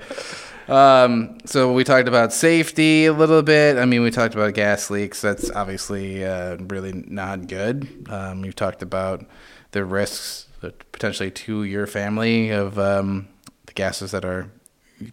Um, 0.68 1.38
so 1.46 1.72
we 1.72 1.84
talked 1.84 2.08
about 2.08 2.34
safety 2.34 3.06
a 3.06 3.14
little 3.14 3.42
bit. 3.42 3.78
I 3.78 3.86
mean, 3.86 4.02
we 4.02 4.12
talked 4.12 4.36
about 4.36 4.54
gas 4.54 4.90
leaks. 4.90 5.22
That's 5.22 5.50
obviously 5.52 6.26
uh, 6.26 6.58
really 6.58 6.92
not 7.08 7.48
good. 7.48 8.08
Um, 8.10 8.42
we've 8.42 8.56
talked 8.56 8.82
about 8.82 9.26
the 9.72 9.86
risks 9.86 10.48
potentially 10.92 11.32
to 11.32 11.64
your 11.64 11.88
family 11.88 12.50
of 12.50 12.78
um, 12.80 13.28
the 13.68 13.74
gases 13.74 14.12
that 14.12 14.26
are 14.26 14.52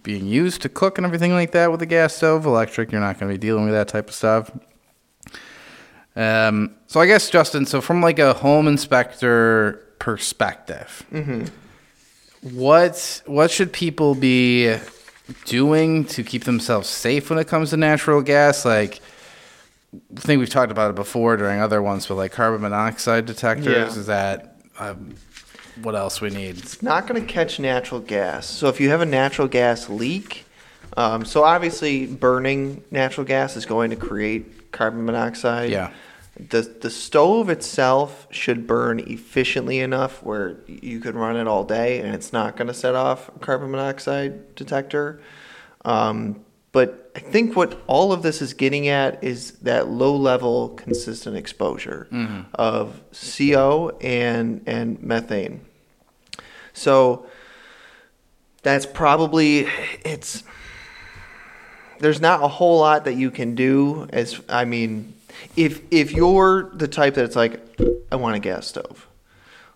being 0.03 0.27
used 0.27 0.63
to 0.63 0.69
cook 0.69 0.99
and 0.99 1.05
everything 1.05 1.33
like 1.33 1.53
that 1.53 1.71
with 1.71 1.83
a 1.83 1.87
gas 1.87 2.15
stove. 2.15 2.47
Electric, 2.47 2.93
you're 2.93 3.01
not 3.01 3.19
going 3.19 3.31
to 3.31 3.35
be 3.35 3.39
dealing 3.39 3.65
with 3.65 3.75
that 3.75 3.89
type 3.89 4.09
of 4.09 4.15
stuff. 4.15 4.51
Um, 6.17 6.75
so 6.87 7.01
I 7.01 7.07
guess 7.07 7.29
Justin, 7.29 7.67
so 7.67 7.81
from 7.81 8.01
like 8.01 8.19
a 8.19 8.35
home 8.35 8.69
inspector 8.69 9.85
perspective, 9.99 11.05
what 12.41 13.23
what 13.27 13.51
should 13.51 13.73
people 13.73 14.15
be 14.15 14.77
doing 15.45 16.05
to 16.05 16.23
keep 16.23 16.45
themselves 16.45 16.89
safe 16.89 17.31
when 17.31 17.39
it 17.39 17.49
comes 17.49 17.71
to 17.71 17.77
natural 17.77 18.23
gas? 18.23 18.65
Like, 18.65 19.01
I 20.17 20.21
think 20.21 20.39
we've 20.39 20.49
talked 20.49 20.71
about 20.71 20.91
it 20.91 20.97
before 20.97 21.37
during 21.37 21.61
other 21.61 21.83
ones, 21.83 22.07
but 22.07 22.15
like 22.15 22.33
carbon 22.33 22.61
monoxide 22.61 23.27
detectors. 23.27 23.67
Yeah. 23.67 23.87
Is 23.87 24.07
that 24.07 24.61
um, 24.79 25.15
what 25.83 25.95
else 25.95 26.21
we 26.21 26.31
need? 26.31 26.59
It's 26.59 26.83
not 26.83 27.07
going 27.07 27.21
to 27.21 27.33
catch 27.33 27.59
natural 27.59 28.01
gas. 28.01 28.47
So 28.47 28.69
if 28.69 28.81
you 28.81 28.91
have 28.91 29.01
a 29.01 29.07
natural 29.07 29.49
gas 29.49 29.89
leak, 29.89 30.45
um, 30.97 31.25
so 31.25 31.43
obviously 31.43 32.07
burning 32.07 32.85
natural 32.91 33.27
gas 33.27 33.57
is 33.57 33.67
going 33.67 33.91
to 33.91 33.97
create 33.97 34.73
carbon 34.73 35.05
monoxide. 35.05 35.71
Yeah. 35.71 35.93
The 36.37 36.63
the 36.63 36.91
stove 36.91 37.49
itself 37.49 38.27
should 38.31 38.67
burn 38.67 38.99
efficiently 38.99 39.79
enough 39.79 40.21
where 40.23 40.57
you 40.67 40.99
could 40.99 41.15
run 41.15 41.37
it 41.37 41.47
all 41.47 41.63
day 41.63 42.01
and 42.01 42.13
it's 42.13 42.33
not 42.33 42.57
going 42.57 42.67
to 42.67 42.75
set 42.75 42.97
off 42.97 43.29
a 43.29 43.39
carbon 43.39 43.71
monoxide 43.71 44.55
detector. 44.57 45.21
Um, 45.85 46.45
but 46.73 47.04
I 47.15 47.21
think 47.21 47.55
what 47.55 47.81
all 47.87 48.13
of 48.13 48.23
this 48.23 48.43
is 48.43 48.55
getting 48.55 48.89
at 48.89 49.23
is 49.23 49.53
that 49.63 49.89
low 49.89 50.17
level 50.17 50.71
consistent 50.71 51.37
exposure 51.37 52.09
mm-hmm. 52.11 52.43
of 52.55 53.01
CO 53.13 53.97
and 54.01 54.63
and 54.67 55.01
methane. 55.03 55.61
So 56.73 57.27
that's 58.63 58.85
probably 58.85 59.69
it's 60.05 60.43
there's 62.01 62.21
not 62.21 62.43
a 62.43 62.49
whole 62.49 62.81
lot 62.81 63.05
that 63.05 63.15
you 63.15 63.31
can 63.31 63.55
do 63.55 64.09
as 64.13 64.41
I 64.49 64.65
mean 64.65 65.15
if 65.55 65.83
if 65.93 66.11
you're 66.11 66.71
the 66.75 66.89
type 66.89 67.15
that 67.15 67.25
it's 67.25 67.37
like 67.37 67.61
I 68.11 68.17
want 68.17 68.35
a 68.35 68.41
gas 68.41 68.67
stove. 68.67 69.07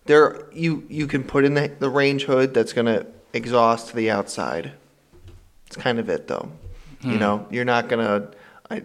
There 0.07 0.45
you 0.53 0.85
you 0.89 1.07
can 1.07 1.23
put 1.23 1.45
in 1.45 1.55
the, 1.55 1.69
the 1.79 1.91
range 1.91 2.25
hood 2.25 2.53
that's 2.53 2.73
going 2.73 2.87
to 2.87 3.07
exhaust 3.33 3.91
to 3.91 3.97
the 3.97 4.11
outside. 4.11 4.73
It's 5.69 5.77
kind 5.77 6.01
of 6.01 6.09
it 6.09 6.27
though. 6.27 6.51
You 7.01 7.13
hmm. 7.13 7.19
know, 7.19 7.47
you're 7.51 7.65
not 7.65 7.89
to 7.89 8.31
I 8.71 8.83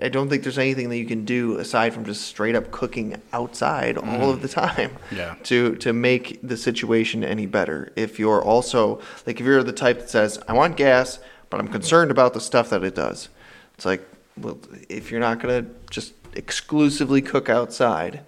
I 0.00 0.08
don't 0.08 0.28
think 0.28 0.42
there's 0.42 0.58
anything 0.58 0.88
that 0.90 0.96
you 0.96 1.06
can 1.06 1.24
do 1.24 1.58
aside 1.58 1.92
from 1.92 2.04
just 2.04 2.22
straight 2.22 2.54
up 2.54 2.70
cooking 2.70 3.20
outside 3.32 3.96
all 3.98 4.30
of 4.30 4.36
hmm. 4.36 4.42
the 4.42 4.48
time 4.48 4.96
Yeah. 5.12 5.34
to 5.44 5.76
to 5.76 5.92
make 5.92 6.38
the 6.42 6.56
situation 6.56 7.24
any 7.24 7.46
better. 7.46 7.92
If 7.96 8.18
you're 8.18 8.42
also 8.42 9.00
like 9.26 9.40
if 9.40 9.46
you're 9.46 9.62
the 9.62 9.72
type 9.72 9.98
that 9.98 10.10
says 10.10 10.38
I 10.48 10.52
want 10.52 10.76
gas, 10.76 11.18
but 11.50 11.60
I'm 11.60 11.68
concerned 11.68 12.10
about 12.10 12.34
the 12.34 12.40
stuff 12.40 12.70
that 12.70 12.84
it 12.84 12.94
does. 12.94 13.28
It's 13.74 13.84
like 13.84 14.06
well 14.36 14.58
if 14.88 15.10
you're 15.10 15.20
not 15.20 15.40
to 15.64 15.70
just 15.90 16.14
exclusively 16.34 17.20
cook 17.20 17.48
outside, 17.48 18.20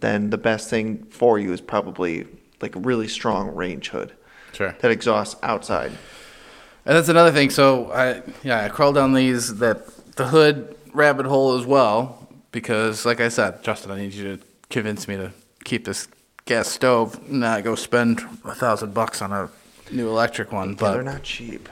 then 0.00 0.30
the 0.30 0.38
best 0.38 0.68
thing 0.68 1.04
for 1.04 1.38
you 1.38 1.52
is 1.52 1.60
probably 1.60 2.26
like 2.60 2.76
a 2.76 2.80
really 2.80 3.08
strong 3.08 3.54
range 3.54 3.88
hood 3.90 4.12
Sure. 4.52 4.76
that 4.80 4.90
exhausts 4.90 5.36
outside. 5.42 5.92
And 6.84 6.96
that's 6.96 7.08
another 7.08 7.30
thing. 7.32 7.50
So 7.50 7.90
I 7.92 8.22
yeah, 8.42 8.64
I 8.64 8.68
crawled 8.68 8.94
down 8.96 9.12
these 9.14 9.58
that 9.58 9.86
the 10.16 10.28
hood 10.28 10.76
rabbit 10.92 11.26
hole 11.26 11.58
as 11.58 11.64
well 11.66 12.28
because 12.50 13.06
like 13.06 13.20
I 13.20 13.28
said, 13.28 13.62
Justin, 13.62 13.90
I 13.92 13.98
need 13.98 14.12
you 14.12 14.36
to 14.36 14.44
convince 14.70 15.06
me 15.08 15.16
to 15.16 15.32
keep 15.64 15.84
this 15.84 16.08
gas 16.44 16.66
stove, 16.68 17.16
and 17.28 17.40
not 17.40 17.62
go 17.62 17.74
spend 17.76 18.20
a 18.44 18.54
thousand 18.54 18.94
bucks 18.94 19.22
on 19.22 19.32
a 19.32 19.48
new 19.92 20.08
electric 20.08 20.50
one. 20.50 20.70
Yeah, 20.70 20.76
But 20.80 20.92
they're 20.94 21.02
not 21.04 21.22
cheap. 21.22 21.68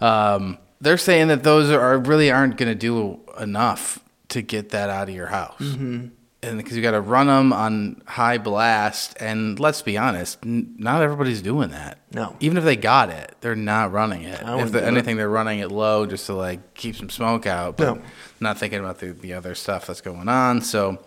um, 0.00 0.58
they're 0.80 0.96
saying 0.98 1.28
that 1.28 1.42
those 1.42 1.70
are 1.70 1.98
really 1.98 2.30
aren't 2.30 2.56
going 2.56 2.70
to 2.70 2.74
do 2.74 3.20
enough 3.38 3.98
to 4.28 4.42
get 4.42 4.70
that 4.70 4.88
out 4.90 5.08
of 5.08 5.14
your 5.14 5.26
house. 5.26 5.60
Mm-hmm. 5.60 6.06
And 6.48 6.58
because 6.58 6.76
you 6.76 6.82
got 6.82 6.90
to 6.92 7.00
run 7.00 7.26
them 7.26 7.52
on 7.52 8.02
high 8.06 8.38
blast, 8.38 9.16
and 9.20 9.58
let's 9.58 9.82
be 9.82 9.96
honest, 9.96 10.38
n- 10.44 10.74
not 10.78 11.02
everybody's 11.02 11.40
doing 11.42 11.70
that. 11.70 11.98
No. 12.12 12.36
even 12.40 12.56
if 12.58 12.64
they 12.64 12.76
got 12.76 13.10
it, 13.10 13.34
they're 13.40 13.56
not 13.56 13.90
running 13.92 14.22
it. 14.22 14.40
I 14.42 14.50
If 14.50 14.54
wouldn't 14.54 14.72
the, 14.72 14.80
do 14.80 14.84
it. 14.84 14.88
anything, 14.88 15.16
they're 15.16 15.28
running 15.28 15.58
it 15.60 15.70
low 15.72 16.06
just 16.06 16.26
to 16.26 16.34
like 16.34 16.74
keep 16.74 16.96
some 16.96 17.10
smoke 17.10 17.46
out, 17.46 17.76
but 17.76 17.96
No. 17.96 18.02
not 18.40 18.58
thinking 18.58 18.78
about 18.80 18.98
the, 18.98 19.12
the 19.12 19.32
other 19.32 19.54
stuff 19.54 19.86
that's 19.86 20.00
going 20.00 20.28
on. 20.28 20.60
So, 20.60 20.98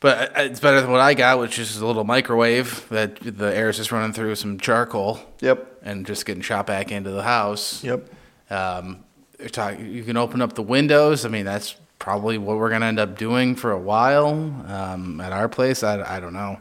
but 0.00 0.36
uh, 0.36 0.42
it's 0.42 0.60
better 0.60 0.80
than 0.80 0.90
what 0.90 1.00
I 1.00 1.14
got, 1.14 1.38
which 1.38 1.58
is 1.58 1.76
a 1.78 1.86
little 1.86 2.04
microwave 2.04 2.88
that 2.90 3.16
the 3.20 3.54
air 3.54 3.68
is 3.68 3.76
just 3.76 3.92
running 3.92 4.12
through 4.12 4.34
some 4.34 4.58
charcoal 4.58 5.20
Yep. 5.40 5.80
and 5.82 6.06
just 6.06 6.26
getting 6.26 6.42
shot 6.42 6.66
back 6.66 6.90
into 6.90 7.10
the 7.10 7.22
house. 7.22 7.82
Yep. 7.84 8.08
Um, 8.50 9.04
you're 9.38 9.48
talk- 9.48 9.78
you 9.78 10.02
can 10.04 10.16
open 10.16 10.42
up 10.42 10.54
the 10.54 10.62
windows. 10.62 11.24
I 11.24 11.28
mean, 11.28 11.44
that's 11.44 11.76
probably 12.00 12.38
what 12.38 12.56
we're 12.56 12.70
going 12.70 12.80
to 12.80 12.86
end 12.88 12.98
up 12.98 13.16
doing 13.16 13.54
for 13.54 13.70
a 13.70 13.78
while 13.78 14.28
um, 14.66 15.20
at 15.20 15.32
our 15.32 15.48
place. 15.48 15.84
I, 15.84 16.16
I 16.16 16.18
don't 16.18 16.32
know. 16.32 16.58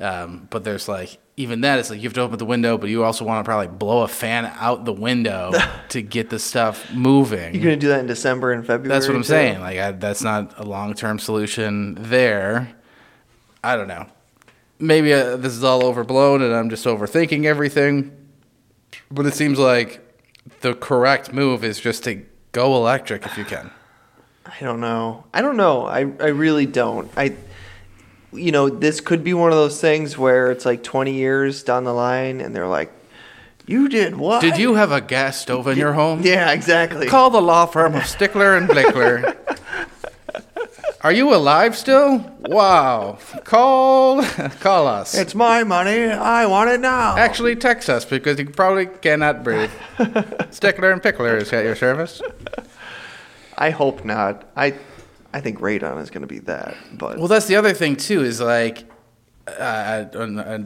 Um, 0.00 0.46
but 0.48 0.64
there's 0.64 0.88
like, 0.88 1.18
even 1.36 1.62
that, 1.62 1.78
it's 1.78 1.90
like 1.90 1.98
you 1.98 2.04
have 2.04 2.14
to 2.14 2.22
open 2.22 2.38
the 2.38 2.46
window, 2.46 2.78
but 2.78 2.88
you 2.88 3.04
also 3.04 3.24
want 3.24 3.44
to 3.44 3.48
probably 3.48 3.68
blow 3.68 4.02
a 4.02 4.08
fan 4.08 4.46
out 4.58 4.86
the 4.86 4.92
window 4.92 5.52
to 5.90 6.00
get 6.00 6.30
the 6.30 6.38
stuff 6.38 6.90
moving. 6.94 7.54
You're 7.54 7.64
gonna 7.64 7.76
do 7.76 7.88
that 7.88 8.00
in 8.00 8.06
December 8.06 8.52
and 8.52 8.66
February. 8.66 8.88
That's 8.88 9.06
what 9.06 9.16
I'm 9.16 9.22
too? 9.22 9.28
saying. 9.28 9.60
Like, 9.60 9.78
I, 9.78 9.92
that's 9.92 10.22
not 10.22 10.58
a 10.58 10.62
long 10.62 10.94
term 10.94 11.18
solution 11.18 11.96
there. 11.98 12.74
I 13.62 13.76
don't 13.76 13.88
know. 13.88 14.06
Maybe 14.78 15.12
uh, 15.12 15.36
this 15.36 15.52
is 15.52 15.64
all 15.64 15.84
overblown 15.84 16.40
and 16.40 16.54
I'm 16.54 16.70
just 16.70 16.86
overthinking 16.86 17.44
everything. 17.44 18.16
But 19.10 19.26
it 19.26 19.34
seems 19.34 19.58
like 19.58 20.00
the 20.60 20.74
correct 20.74 21.32
move 21.32 21.64
is 21.64 21.80
just 21.80 22.04
to 22.04 22.24
go 22.52 22.76
electric 22.76 23.26
if 23.26 23.36
you 23.36 23.44
can. 23.44 23.70
I 24.46 24.64
don't 24.64 24.80
know. 24.80 25.24
I 25.34 25.42
don't 25.42 25.56
know. 25.56 25.86
I, 25.86 26.00
I 26.00 26.28
really 26.28 26.66
don't. 26.66 27.10
I 27.16 27.36
you 28.32 28.52
know, 28.52 28.68
this 28.68 29.00
could 29.00 29.24
be 29.24 29.34
one 29.34 29.50
of 29.50 29.56
those 29.56 29.80
things 29.80 30.18
where 30.18 30.50
it's 30.50 30.66
like 30.66 30.82
20 30.82 31.12
years 31.12 31.62
down 31.62 31.84
the 31.84 31.94
line 31.94 32.40
and 32.40 32.54
they're 32.54 32.68
like, 32.68 32.92
you 33.66 33.88
did 33.88 34.16
what? 34.16 34.40
Did 34.42 34.58
you 34.58 34.74
have 34.74 34.92
a 34.92 35.00
gas 35.00 35.40
stove 35.40 35.66
in 35.66 35.76
your 35.76 35.92
home? 35.92 36.22
Yeah, 36.22 36.52
exactly. 36.52 37.06
Call 37.08 37.30
the 37.30 37.42
law 37.42 37.66
firm 37.66 37.94
of 37.94 38.06
Stickler 38.06 38.56
and 38.56 38.68
Blickler. 38.68 39.36
Are 41.02 41.12
you 41.12 41.34
alive 41.34 41.76
still? 41.76 42.18
Wow. 42.40 43.18
Call 43.44 44.22
call 44.60 44.86
us. 44.86 45.14
It's 45.14 45.34
my 45.34 45.64
money. 45.64 46.06
I 46.06 46.46
want 46.46 46.70
it 46.70 46.80
now. 46.80 47.16
Actually, 47.16 47.56
text 47.56 47.88
us 47.88 48.04
because 48.04 48.38
you 48.38 48.46
probably 48.46 48.86
cannot 48.86 49.44
breathe. 49.44 49.70
Stickler 50.50 50.92
and 50.92 51.02
Pickler 51.02 51.40
is 51.40 51.52
at 51.52 51.64
your 51.64 51.76
service. 51.76 52.22
I 53.56 53.70
hope 53.70 54.04
not. 54.04 54.50
I 54.56 54.74
I 55.32 55.40
think 55.40 55.60
radon 55.60 56.00
is 56.02 56.10
going 56.10 56.22
to 56.22 56.26
be 56.26 56.40
that. 56.40 56.76
But 56.92 57.18
Well, 57.18 57.28
that's 57.28 57.46
the 57.46 57.56
other 57.56 57.72
thing 57.74 57.96
too. 57.96 58.22
Is 58.22 58.40
like, 58.40 58.84
uh, 59.46 60.04
uh, 60.14 60.58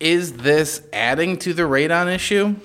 is 0.00 0.34
this 0.34 0.82
adding 0.92 1.36
to 1.38 1.52
the 1.52 1.62
radon 1.62 2.12
issue? 2.14 2.56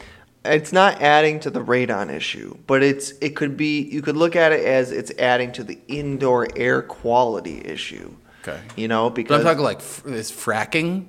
it's 0.44 0.74
not 0.74 1.02
adding 1.02 1.40
to 1.42 1.50
the 1.50 1.64
radon 1.64 2.12
issue, 2.12 2.58
but 2.66 2.82
it's 2.82 3.12
it 3.22 3.36
could 3.36 3.56
be 3.56 3.82
you 3.82 4.02
could 4.02 4.18
look 4.18 4.36
at 4.36 4.52
it 4.52 4.66
as 4.66 4.92
it's 4.92 5.12
adding 5.20 5.52
to 5.54 5.64
the 5.64 5.80
indoor 5.88 6.48
air 6.56 6.82
quality 6.82 7.62
issue. 7.64 8.12
Okay. 8.42 8.60
You 8.76 8.88
know, 8.88 9.10
But 9.10 9.16
because 9.16 9.40
I'm 9.40 9.46
talking 9.46 9.64
like 9.64 9.80
is 10.06 10.32
fracking. 10.32 11.08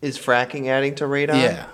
is 0.00 0.18
fracking 0.18 0.68
adding 0.68 0.94
to 0.96 1.04
radon? 1.04 1.42
Yeah. 1.42 1.66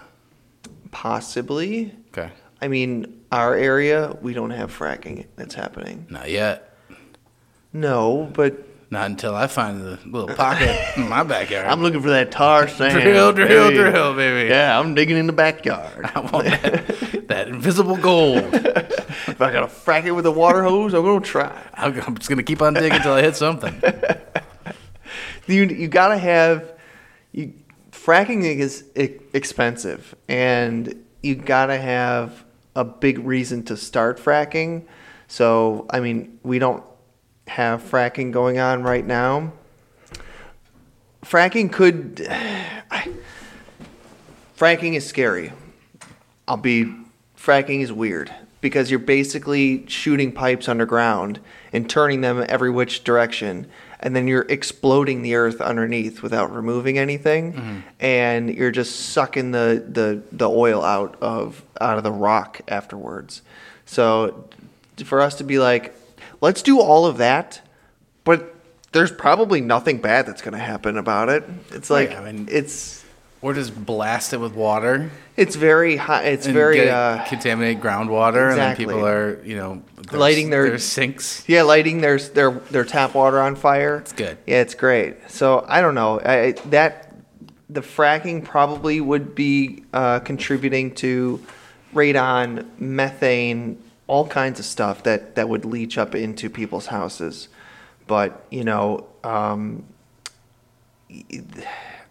Possibly. 0.90 1.94
Okay. 2.08 2.30
I 2.60 2.68
mean, 2.68 3.23
our 3.34 3.54
area, 3.54 4.16
we 4.22 4.32
don't 4.34 4.50
have 4.50 4.76
fracking 4.76 5.26
that's 5.36 5.54
happening. 5.54 6.06
Not 6.10 6.30
yet. 6.30 6.76
No, 7.72 8.30
but 8.32 8.66
Not 8.90 9.06
until 9.10 9.34
I 9.34 9.46
find 9.48 9.80
the 9.80 9.98
little 10.06 10.34
pocket 10.34 10.76
in 10.96 11.08
my 11.08 11.24
backyard. 11.24 11.66
I'm 11.66 11.82
looking 11.82 12.00
for 12.00 12.10
that 12.10 12.30
tar 12.30 12.68
sand. 12.78 13.02
drill, 13.02 13.32
drill, 13.32 13.68
baby. 13.70 13.76
drill, 13.76 14.14
baby. 14.14 14.48
Yeah, 14.50 14.78
I'm 14.78 14.94
digging 14.94 15.16
in 15.16 15.26
the 15.26 15.32
backyard. 15.32 16.04
I 16.14 16.20
want 16.20 16.46
that, 16.46 17.24
that 17.28 17.48
invisible 17.48 17.96
gold. 17.96 18.38
if 18.54 19.40
I 19.40 19.52
gotta 19.52 19.66
frack 19.66 20.04
it 20.04 20.12
with 20.12 20.26
a 20.26 20.30
water 20.30 20.62
hose, 20.62 20.94
I'm 20.94 21.02
gonna 21.02 21.20
try. 21.20 21.60
I'm 21.74 22.00
I'm 22.02 22.16
just 22.16 22.28
gonna 22.28 22.42
keep 22.44 22.62
on 22.62 22.74
digging 22.74 22.92
until 22.92 23.14
I 23.14 23.22
hit 23.22 23.34
something. 23.36 23.74
You 25.46 25.64
you 25.64 25.88
gotta 25.88 26.16
have 26.16 26.72
you 27.32 27.52
fracking 27.90 28.44
is 28.44 28.84
e- 28.96 29.18
expensive, 29.32 30.14
and 30.28 31.04
you 31.22 31.34
gotta 31.34 31.76
have 31.78 32.43
a 32.74 32.84
big 32.84 33.18
reason 33.18 33.62
to 33.64 33.76
start 33.76 34.18
fracking. 34.18 34.84
So 35.28 35.86
I 35.90 36.00
mean, 36.00 36.38
we 36.42 36.58
don't 36.58 36.84
have 37.46 37.82
fracking 37.82 38.32
going 38.32 38.58
on 38.58 38.82
right 38.82 39.06
now. 39.06 39.52
Fracking 41.22 41.72
could. 41.72 42.16
Fracking 44.56 44.94
is 44.94 45.06
scary. 45.06 45.52
I'll 46.46 46.56
be. 46.56 46.94
Fracking 47.36 47.80
is 47.82 47.92
weird 47.92 48.32
because 48.60 48.90
you're 48.90 48.98
basically 48.98 49.86
shooting 49.86 50.32
pipes 50.32 50.68
underground 50.70 51.38
and 51.72 51.90
turning 51.90 52.22
them 52.22 52.42
every 52.48 52.70
which 52.70 53.04
direction, 53.04 53.66
and 54.04 54.14
then 54.14 54.28
you're 54.28 54.46
exploding 54.48 55.22
the 55.22 55.34
earth 55.34 55.62
underneath 55.62 56.22
without 56.22 56.54
removing 56.54 56.98
anything, 56.98 57.54
mm-hmm. 57.54 57.80
and 57.98 58.54
you're 58.54 58.70
just 58.70 58.94
sucking 59.10 59.50
the, 59.50 59.82
the, 59.88 60.22
the 60.30 60.48
oil 60.48 60.84
out 60.84 61.16
of 61.22 61.64
out 61.80 61.96
of 61.96 62.04
the 62.04 62.12
rock 62.12 62.60
afterwards. 62.68 63.40
So, 63.86 64.48
for 65.04 65.20
us 65.22 65.36
to 65.36 65.44
be 65.44 65.58
like, 65.58 65.96
let's 66.42 66.62
do 66.62 66.80
all 66.80 67.06
of 67.06 67.16
that, 67.16 67.62
but 68.24 68.54
there's 68.92 69.10
probably 69.10 69.60
nothing 69.60 69.98
bad 69.98 70.26
that's 70.26 70.42
going 70.42 70.52
to 70.52 70.58
happen 70.62 70.98
about 70.98 71.30
it. 71.30 71.42
It's 71.70 71.90
like 71.90 72.10
Right, 72.10 72.18
I 72.18 72.32
mean- 72.32 72.48
it's 72.50 73.03
Or 73.44 73.52
just 73.52 73.84
blast 73.84 74.32
it 74.32 74.38
with 74.38 74.54
water. 74.54 75.10
it's 75.36 75.54
very 75.54 75.96
high. 75.96 76.22
It's 76.24 76.46
very 76.46 76.76
get- 76.76 76.88
uh, 76.88 77.24
contaminate 77.28 77.78
groundwater, 77.78 78.48
and 78.48 78.58
then 78.58 78.74
people 78.74 79.04
are, 79.06 79.38
you 79.44 79.54
know, 79.56 79.82
their- 80.10 80.18
Lighting 80.18 80.48
their- 80.48 80.70
their 80.70 80.78
sinks. 80.78 81.44
yeah, 81.46 81.60
lighting 81.60 82.00
their 82.00 82.18
their 82.18 82.52
their 82.70 82.84
tap 82.84 83.14
water 83.14 83.38
on 83.38 83.54
fire. 83.54 83.96
It's 83.96 84.12
good. 84.12 84.38
Yeah, 84.46 84.62
it's 84.62 84.74
great. 84.74 85.16
So 85.30 85.62
I 85.68 85.82
don't 85.82 85.94
know 85.94 86.20
I, 86.24 86.52
that 86.70 87.12
the 87.68 87.82
fracking 87.82 88.44
probably 88.44 89.02
would 89.02 89.34
be 89.34 89.84
uh, 89.92 90.20
contributing 90.20 90.94
to 90.94 91.38
radon, 91.94 92.64
methane, 92.78 93.76
all 94.06 94.26
kinds 94.26 94.58
of 94.58 94.64
stuff 94.64 95.02
that 95.02 95.34
that 95.34 95.50
would 95.50 95.66
leach 95.66 95.98
up 95.98 96.14
into 96.14 96.48
people's 96.48 96.86
houses. 96.86 97.48
But 98.06 98.46
you 98.50 98.64
know, 98.64 99.04
um, 99.22 99.84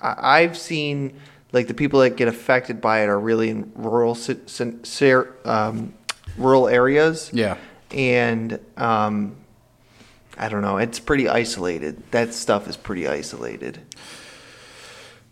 I- 0.03 0.41
I've 0.41 0.57
seen 0.57 1.13
like 1.51 1.67
the 1.67 1.73
people 1.73 1.99
that 2.01 2.15
get 2.17 2.27
affected 2.27 2.81
by 2.81 3.01
it 3.03 3.07
are 3.09 3.19
really 3.19 3.49
in 3.49 3.71
rural 3.75 4.17
um, 5.45 5.93
rural 6.37 6.67
areas 6.67 7.29
Yeah. 7.33 7.57
and 7.91 8.59
um, 8.77 9.35
I 10.37 10.49
don't 10.49 10.61
know. 10.63 10.77
It's 10.77 10.99
pretty 10.99 11.29
isolated. 11.29 12.01
That 12.11 12.33
stuff 12.33 12.67
is 12.67 12.75
pretty 12.75 13.07
isolated. 13.07 13.79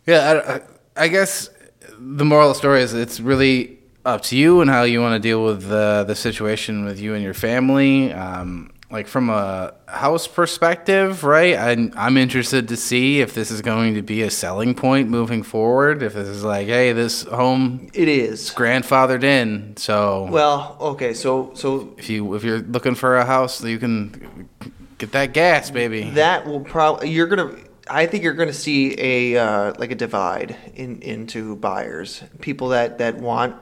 Yeah, 0.06 0.20
I, 0.48 0.56
I- 0.56 0.62
I 0.98 1.08
guess 1.08 1.50
the 1.98 2.26
moral 2.26 2.50
of 2.50 2.56
the 2.56 2.60
story 2.60 2.82
is 2.82 2.94
it's 2.94 3.20
really 3.22 3.80
up 4.06 4.22
to 4.24 4.36
you 4.38 4.60
and 4.62 4.70
how 4.70 4.84
you 4.84 5.00
want 5.00 5.14
to 5.16 5.20
deal 5.20 5.44
with 5.46 5.70
the 5.70 6.04
the 6.06 6.16
situation 6.16 6.84
with 6.84 7.00
you 7.00 7.14
and 7.16 7.24
your 7.24 7.34
family. 7.34 8.12
Um, 8.12 8.72
like 8.92 9.08
from 9.08 9.30
a 9.30 9.74
house 9.88 10.28
perspective, 10.28 11.24
right? 11.24 11.58
I'm 11.58 11.94
I'm 11.96 12.18
interested 12.18 12.68
to 12.68 12.78
see 12.78 13.22
if 13.22 13.34
this 13.34 13.50
is 13.52 13.62
going 13.62 13.96
to 13.96 14.02
be 14.02 14.22
a 14.22 14.30
selling 14.30 14.76
point 14.76 15.10
moving 15.10 15.44
forward. 15.44 16.04
If 16.04 16.14
this 16.14 16.28
is 16.28 16.44
like, 16.44 16.68
hey, 16.68 16.92
this 16.94 17.24
home 17.24 17.90
It 17.94 18.08
is. 18.08 18.52
grandfathered 18.52 19.24
in, 19.24 19.76
so 19.78 20.28
Well, 20.30 20.78
okay. 20.80 21.14
So 21.14 21.52
so 21.56 21.94
if 21.98 22.10
you 22.10 22.36
if 22.36 22.44
you're 22.44 22.60
looking 22.60 22.96
for 22.96 23.18
a 23.18 23.26
house, 23.26 23.64
you 23.64 23.80
can 23.80 24.50
get 24.98 25.12
that 25.14 25.34
gas, 25.34 25.72
baby. 25.72 26.10
that 26.12 26.46
will 26.46 26.62
probably 26.62 27.10
you're 27.10 27.28
gonna. 27.28 27.56
I 27.90 28.06
think 28.06 28.24
you're 28.24 28.34
gonna 28.34 28.54
see 28.54 28.96
a 29.00 29.38
uh, 29.38 29.74
like 29.78 29.92
a 29.92 29.96
divide 29.96 30.56
in 30.76 31.02
into 31.02 31.56
buyers. 31.56 32.24
People 32.40 32.70
that 32.70 32.98
that 33.00 33.18
want 33.18 33.56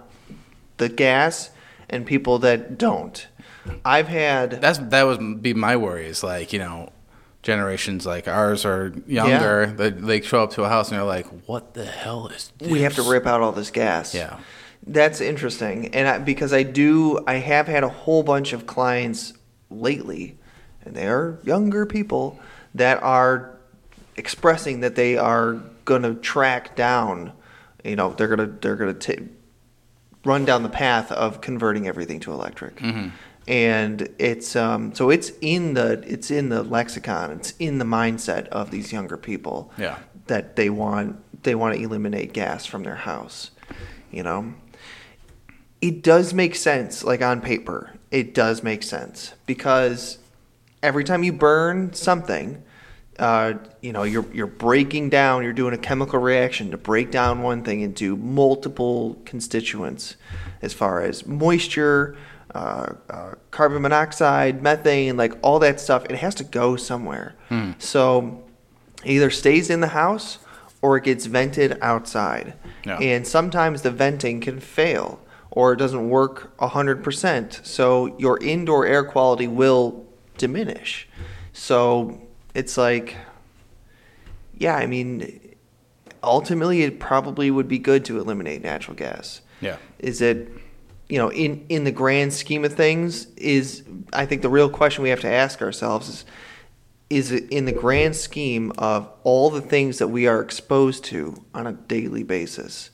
the 0.77 0.89
gas 0.89 1.51
and 1.89 2.05
people 2.05 2.39
that 2.39 2.77
don't. 2.77 3.27
I've 3.85 4.07
had 4.07 4.51
That's 4.61 4.77
that 4.79 5.03
would 5.03 5.41
be 5.41 5.53
my 5.53 5.75
worry. 5.75 6.07
Is 6.07 6.23
like 6.23 6.53
you 6.53 6.59
know, 6.59 6.91
generations 7.43 8.05
like 8.05 8.27
ours 8.27 8.65
are 8.65 8.93
younger. 9.07 9.67
They, 9.67 9.89
they 9.89 10.21
show 10.21 10.43
up 10.43 10.51
to 10.51 10.63
a 10.63 10.69
house 10.69 10.89
and 10.89 10.97
they're 10.97 11.05
like, 11.05 11.27
"What 11.47 11.73
the 11.73 11.85
hell 11.85 12.27
is 12.27 12.51
this?" 12.57 12.69
we 12.69 12.81
have 12.81 12.95
to 12.95 13.03
rip 13.03 13.25
out 13.25 13.41
all 13.41 13.51
this 13.51 13.71
gas. 13.71 14.13
Yeah. 14.13 14.39
That's 14.87 15.19
interesting, 15.19 15.93
and 15.93 16.07
I, 16.07 16.17
because 16.19 16.53
I 16.53 16.63
do, 16.63 17.19
I 17.27 17.35
have 17.35 17.67
had 17.67 17.83
a 17.83 17.89
whole 17.89 18.23
bunch 18.23 18.53
of 18.53 18.65
clients 18.65 19.33
lately, 19.69 20.37
and 20.83 20.95
they 20.95 21.07
are 21.07 21.37
younger 21.43 21.85
people 21.85 22.39
that 22.73 23.03
are 23.03 23.57
expressing 24.15 24.79
that 24.79 24.95
they 24.95 25.17
are 25.17 25.53
going 25.85 26.03
to 26.03 26.15
track 26.15 26.75
down. 26.75 27.33
You 27.83 27.95
know, 27.95 28.13
they're 28.13 28.27
gonna 28.27 28.47
they're 28.47 28.75
gonna 28.75 28.93
ta 28.93 29.13
run 30.25 30.45
down 30.45 30.63
the 30.63 30.69
path 30.69 31.11
of 31.11 31.41
converting 31.41 31.87
everything 31.87 32.19
to 32.21 32.31
electric, 32.31 32.77
mm-hmm. 32.77 33.09
And 33.49 34.07
it's 34.19 34.55
um, 34.55 34.93
so 34.93 35.09
it's 35.09 35.31
in 35.41 35.73
the 35.73 36.03
it's 36.07 36.29
in 36.31 36.49
the 36.49 36.61
lexicon, 36.63 37.31
it's 37.31 37.53
in 37.59 37.79
the 37.79 37.85
mindset 37.85 38.47
of 38.49 38.69
these 38.71 38.93
younger 38.93 39.17
people 39.17 39.71
Yeah. 39.77 39.97
that 40.27 40.55
they 40.55 40.69
want 40.69 41.17
they 41.43 41.55
want 41.55 41.75
to 41.75 41.81
eliminate 41.83 42.31
gas 42.31 42.65
from 42.65 42.83
their 42.83 42.95
house 42.95 43.51
you 44.11 44.23
know? 44.23 44.53
It 45.81 46.01
does 46.03 46.33
make 46.33 46.55
sense 46.55 47.03
like 47.03 47.21
on 47.21 47.41
paper 47.41 47.95
it 48.11 48.33
does 48.33 48.63
make 48.63 48.81
sense. 48.81 49.33
Because 49.45 50.17
every 50.81 51.03
time 51.03 51.23
you 51.23 51.31
burn 51.33 51.93
something 51.93 52.63
uh, 53.19 53.53
you 53.81 53.91
know 53.91 54.03
you're 54.03 54.25
you're 54.33 54.47
breaking 54.47 55.09
down 55.09 55.43
you're 55.43 55.51
doing 55.53 55.73
a 55.73 55.77
chemical 55.77 56.19
reaction 56.19 56.71
to 56.71 56.77
break 56.77 57.11
down 57.11 57.41
one 57.41 57.63
thing 57.63 57.81
into 57.81 58.15
multiple 58.15 59.17
constituents 59.25 60.15
as 60.61 60.71
far 60.73 61.01
as 61.01 61.25
moisture 61.25 62.15
uh, 62.55 62.93
uh, 63.09 63.31
carbon 63.51 63.81
monoxide 63.81 64.61
methane 64.63 65.15
like 65.15 65.33
all 65.41 65.59
that 65.59 65.79
stuff 65.79 66.03
it 66.09 66.15
has 66.15 66.33
to 66.33 66.43
go 66.43 66.75
somewhere 66.75 67.35
so 67.77 68.43
it 69.03 69.11
either 69.11 69.29
stays 69.29 69.69
in 69.69 69.79
the 69.81 69.87
house 69.87 70.39
or 70.81 70.97
it 70.97 71.03
gets 71.03 71.25
vented 71.25 71.77
outside. 71.81 72.53
Yeah. 72.85 72.97
And 72.99 73.27
sometimes 73.27 73.81
the 73.81 73.91
venting 73.91 74.39
can 74.41 74.59
fail 74.59 75.19
or 75.51 75.73
it 75.73 75.77
doesn't 75.77 76.09
work 76.09 76.55
100%. 76.57 77.65
So 77.65 78.15
your 78.17 78.41
indoor 78.41 78.85
air 78.85 79.03
quality 79.03 79.47
will 79.47 80.05
diminish. 80.37 81.07
So 81.53 82.21
it's 82.53 82.77
like, 82.77 83.17
yeah, 84.57 84.75
I 84.75 84.85
mean, 84.85 85.55
ultimately 86.23 86.83
it 86.83 86.99
probably 86.99 87.51
would 87.51 87.67
be 87.67 87.79
good 87.79 88.05
to 88.05 88.19
eliminate 88.19 88.61
natural 88.63 88.95
gas. 88.95 89.41
Yeah. 89.59 89.77
Is 89.97 90.21
it, 90.21 90.49
you 91.09 91.17
know, 91.17 91.31
in, 91.31 91.65
in 91.69 91.83
the 91.83 91.91
grand 91.91 92.33
scheme 92.33 92.63
of 92.63 92.73
things, 92.73 93.27
is 93.35 93.83
I 94.13 94.25
think 94.25 94.41
the 94.41 94.49
real 94.49 94.69
question 94.69 95.03
we 95.03 95.09
have 95.09 95.21
to 95.21 95.31
ask 95.31 95.61
ourselves 95.61 96.09
is 96.09 96.25
is 97.09 97.31
it 97.31 97.49
in 97.49 97.65
the 97.65 97.71
grand 97.71 98.15
scheme 98.15 98.71
of 98.77 99.11
all 99.23 99.49
the 99.49 99.61
things 99.61 99.97
that 99.97 100.09
we 100.09 100.27
are 100.27 100.39
exposed 100.39 101.03
to 101.03 101.43
on 101.55 101.65
a 101.65 101.73
daily 101.73 102.21
basis. 102.21 102.91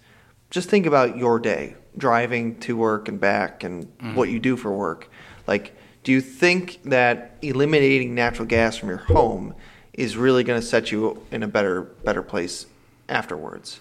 Just 0.50 0.70
think 0.70 0.86
about 0.86 1.18
your 1.18 1.38
day, 1.38 1.76
driving 1.98 2.58
to 2.62 2.78
work 2.78 3.10
and 3.10 3.20
back 3.20 3.66
and 3.66 3.86
mm-hmm. 3.86 4.16
what 4.16 4.30
you 4.30 4.40
do 4.40 4.56
for 4.56 4.72
work. 4.72 5.10
Like 5.48 5.76
do 6.06 6.12
you 6.12 6.22
think 6.22 6.80
that 6.84 7.36
eliminating 7.42 8.14
natural 8.14 8.48
gas 8.48 8.78
from 8.78 8.90
your 8.90 9.00
home 9.00 9.56
is 9.92 10.16
really 10.16 10.44
going 10.44 10.62
to 10.62 10.66
set 10.66 10.92
you 10.92 11.26
in 11.32 11.42
a 11.42 11.48
better 11.48 11.82
better 11.82 12.22
place 12.22 12.68
afterwards? 13.10 13.80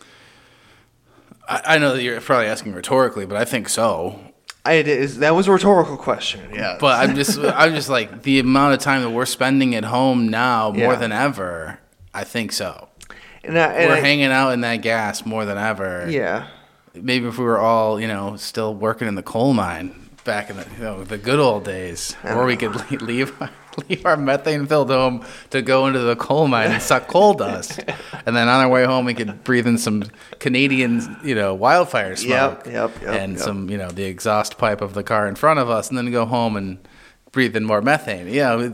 I, 1.48 1.62
I 1.74 1.78
know 1.78 1.94
that 1.94 2.02
you're 2.02 2.20
probably 2.20 2.46
asking 2.46 2.74
rhetorically, 2.74 3.26
but 3.26 3.36
I 3.36 3.44
think 3.44 3.68
so. 3.68 4.18
I, 4.66 4.74
it 4.74 4.88
is, 4.88 5.18
that 5.18 5.34
was 5.34 5.46
a 5.46 5.52
rhetorical 5.52 5.96
question. 5.96 6.48
Yeah. 6.54 6.78
But 6.80 7.00
I'm 7.08 7.14
just 7.14 7.38
I'm 7.42 7.74
just 7.74 7.88
like 7.88 8.22
the 8.22 8.38
amount 8.38 8.74
of 8.74 8.80
time 8.80 9.02
that 9.02 9.10
we're 9.10 9.26
spending 9.26 9.74
at 9.74 9.84
home 9.84 10.28
now 10.28 10.70
more 10.70 10.92
Yeah. 10.92 10.98
than 10.98 11.12
ever. 11.12 11.78
I 12.14 12.24
think 12.24 12.52
so. 12.52 12.88
and 13.42 13.58
I, 13.58 13.72
and 13.74 13.90
we're 13.90 13.96
I- 13.96 14.00
hanging 14.00 14.26
out 14.26 14.50
in 14.50 14.60
that 14.62 14.76
gas 14.76 15.26
more 15.26 15.44
than 15.44 15.58
ever. 15.58 16.06
Yeah. 16.08 16.48
Maybe 16.94 17.26
if 17.26 17.38
we 17.38 17.44
were 17.44 17.58
all, 17.58 18.00
you 18.00 18.06
know, 18.06 18.36
still 18.36 18.72
working 18.74 19.08
in 19.08 19.16
the 19.16 19.22
coal 19.22 19.52
mine 19.52 20.08
back 20.24 20.48
in 20.48 20.56
the, 20.56 20.66
you 20.78 20.82
know, 20.84 21.04
the 21.04 21.18
good 21.18 21.40
old 21.40 21.64
days, 21.64 22.16
or 22.24 22.46
we 22.46 22.56
could 22.56 22.72
leave 23.02 23.34
leave 23.88 24.04
our 24.06 24.16
methane 24.16 24.66
filled 24.66 24.90
home 24.90 25.24
to 25.50 25.62
go 25.62 25.86
into 25.86 25.98
the 26.00 26.16
coal 26.16 26.48
mine 26.48 26.70
and 26.72 26.82
suck 26.82 27.08
coal 27.08 27.34
dust, 27.44 27.80
and 28.26 28.36
then 28.36 28.48
on 28.48 28.60
our 28.60 28.68
way 28.68 28.84
home 28.84 29.04
we 29.04 29.14
could 29.14 29.44
breathe 29.44 29.66
in 29.66 29.78
some 29.78 30.04
Canadian, 30.38 31.16
you 31.24 31.34
know, 31.34 31.54
wildfire 31.54 32.16
smoke, 32.16 32.64
Yep, 32.66 32.72
yep, 32.72 33.02
yep, 33.02 33.20
and 33.20 33.38
some, 33.38 33.68
you 33.70 33.78
know, 33.78 33.90
the 33.90 34.04
exhaust 34.04 34.58
pipe 34.58 34.80
of 34.80 34.94
the 34.94 35.02
car 35.02 35.26
in 35.26 35.34
front 35.34 35.58
of 35.60 35.68
us, 35.70 35.88
and 35.88 35.98
then 35.98 36.10
go 36.10 36.24
home 36.24 36.56
and 36.56 36.78
breathe 37.32 37.56
in 37.56 37.64
more 37.64 37.82
methane. 37.82 38.28
Yeah, 38.28 38.70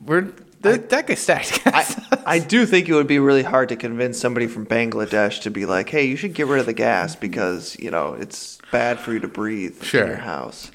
we're 0.00 0.32
the 0.60 0.76
deck 0.76 1.08
is 1.10 1.20
stacked. 1.20 1.62
I, 1.66 1.86
I 2.26 2.38
do 2.40 2.66
think 2.66 2.88
it 2.88 2.94
would 2.94 3.06
be 3.06 3.20
really 3.20 3.44
hard 3.44 3.68
to 3.68 3.76
convince 3.76 4.18
somebody 4.18 4.48
from 4.48 4.66
Bangladesh 4.66 5.42
to 5.42 5.50
be 5.52 5.66
like, 5.66 5.88
hey, 5.88 6.06
you 6.06 6.16
should 6.16 6.34
get 6.34 6.48
rid 6.48 6.58
of 6.58 6.66
the 6.66 6.72
gas 6.72 7.14
because, 7.14 7.78
you 7.78 7.92
know, 7.92 8.14
it's 8.14 8.58
bad 8.72 8.98
for 8.98 9.12
you 9.12 9.20
to 9.20 9.28
breathe 9.28 9.80
Sure. 9.84 10.02
in 10.02 10.08
your 10.08 10.16
house. 10.16 10.72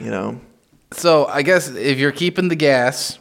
You 0.00 0.10
know? 0.10 0.40
So 0.92 1.26
I 1.26 1.42
guess 1.42 1.68
if 1.68 1.98
you're 1.98 2.12
keeping 2.12 2.48
the 2.48 2.56
gas, 2.56 3.18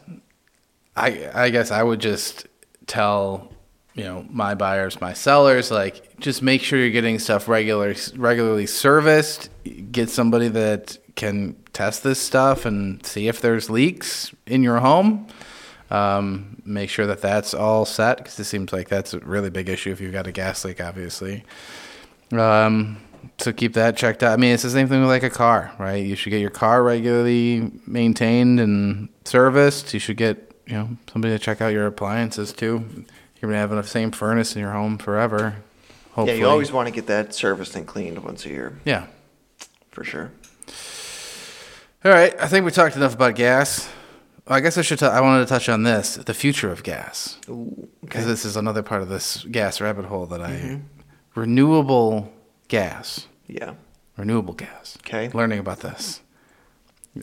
I 0.95 1.29
I 1.34 1.49
guess 1.49 1.71
I 1.71 1.84
would 1.84 1.99
just 1.99 2.47
tell 2.88 3.51
you 3.93 4.03
know 4.03 4.25
my 4.29 4.55
buyers, 4.55 4.99
my 5.01 5.13
sellers, 5.13 5.71
like 5.71 6.19
just 6.19 6.41
make 6.41 6.62
sure 6.62 6.79
you're 6.79 6.89
getting 6.89 7.19
stuff 7.19 7.47
regular 7.47 7.95
regularly 8.15 8.65
serviced. 8.65 9.49
Get 9.91 10.10
somebody 10.10 10.47
that 10.49 10.97
can 11.15 11.55
test 11.73 12.03
this 12.03 12.19
stuff 12.19 12.65
and 12.65 13.05
see 13.05 13.27
if 13.27 13.41
there's 13.41 13.69
leaks 13.69 14.31
in 14.45 14.63
your 14.63 14.79
home. 14.79 15.27
Um, 15.89 16.62
make 16.63 16.89
sure 16.89 17.05
that 17.07 17.21
that's 17.21 17.53
all 17.53 17.86
set 17.86 18.17
because 18.17 18.39
it 18.39 18.45
seems 18.45 18.71
like 18.71 18.88
that's 18.88 19.13
a 19.13 19.19
really 19.19 19.49
big 19.49 19.67
issue 19.67 19.91
if 19.91 19.99
you've 19.99 20.13
got 20.13 20.25
a 20.25 20.31
gas 20.31 20.63
leak, 20.63 20.79
obviously. 20.79 21.43
Um, 22.31 22.97
so 23.38 23.51
keep 23.51 23.73
that 23.73 23.97
checked 23.97 24.23
out. 24.23 24.34
I 24.34 24.38
mean, 24.38 24.53
it's 24.53 24.63
the 24.63 24.69
same 24.69 24.88
thing 24.88 25.01
with 25.01 25.10
like 25.10 25.23
a 25.23 25.29
car, 25.29 25.73
right? 25.79 26.03
You 26.03 26.15
should 26.15 26.29
get 26.29 26.41
your 26.41 26.49
car 26.49 26.84
regularly 26.84 27.71
maintained 27.86 28.60
and 28.60 29.10
serviced. 29.25 29.93
You 29.93 29.99
should 29.99 30.17
get, 30.17 30.55
you 30.67 30.73
know, 30.73 30.89
somebody 31.12 31.34
to 31.34 31.39
check 31.39 31.62
out 31.62 31.69
your 31.69 31.88
appliances 31.88 32.53
too. 32.53 33.05
You're 33.41 33.51
gonna 33.51 33.57
have 33.57 33.71
the 33.71 33.84
same 33.84 34.12
furnace 34.12 34.55
in 34.55 34.62
your 34.62 34.71
home 34.71 34.97
forever. 34.97 35.55
Hopefully. 36.13 36.38
Yeah, 36.38 36.45
you 36.45 36.49
always 36.49 36.71
want 36.71 36.88
to 36.88 36.93
get 36.93 37.07
that 37.07 37.34
serviced 37.34 37.75
and 37.75 37.88
cleaned 37.88 38.21
once 38.23 38.45
a 38.45 38.49
year, 38.49 38.77
Yeah. 38.84 39.07
for 39.91 40.03
sure. 40.03 40.31
All 42.03 42.12
right. 42.12 42.34
I 42.39 42.47
think 42.47 42.65
we 42.65 42.71
talked 42.71 42.95
enough 42.95 43.13
about 43.13 43.36
gas. 43.36 43.89
I 44.47 44.60
guess 44.60 44.77
I 44.77 44.81
should. 44.81 44.99
T- 44.99 45.05
I 45.05 45.21
wanted 45.21 45.45
to 45.45 45.49
touch 45.49 45.69
on 45.69 45.84
this: 45.84 46.15
the 46.15 46.34
future 46.34 46.71
of 46.71 46.84
gas, 46.84 47.38
because 47.45 47.88
okay. 48.05 48.23
this 48.23 48.43
is 48.43 48.57
another 48.57 48.81
part 48.81 49.01
of 49.01 49.07
this 49.07 49.45
gas 49.45 49.79
rabbit 49.79 50.05
hole 50.05 50.25
that 50.25 50.41
I 50.41 50.51
mm-hmm. 50.51 51.39
renewable 51.39 52.34
gas. 52.71 53.27
Yeah. 53.47 53.73
renewable 54.17 54.53
gas. 54.53 54.97
Okay. 55.05 55.29
Learning 55.29 55.60
about 55.60 55.81
this. 55.81 56.21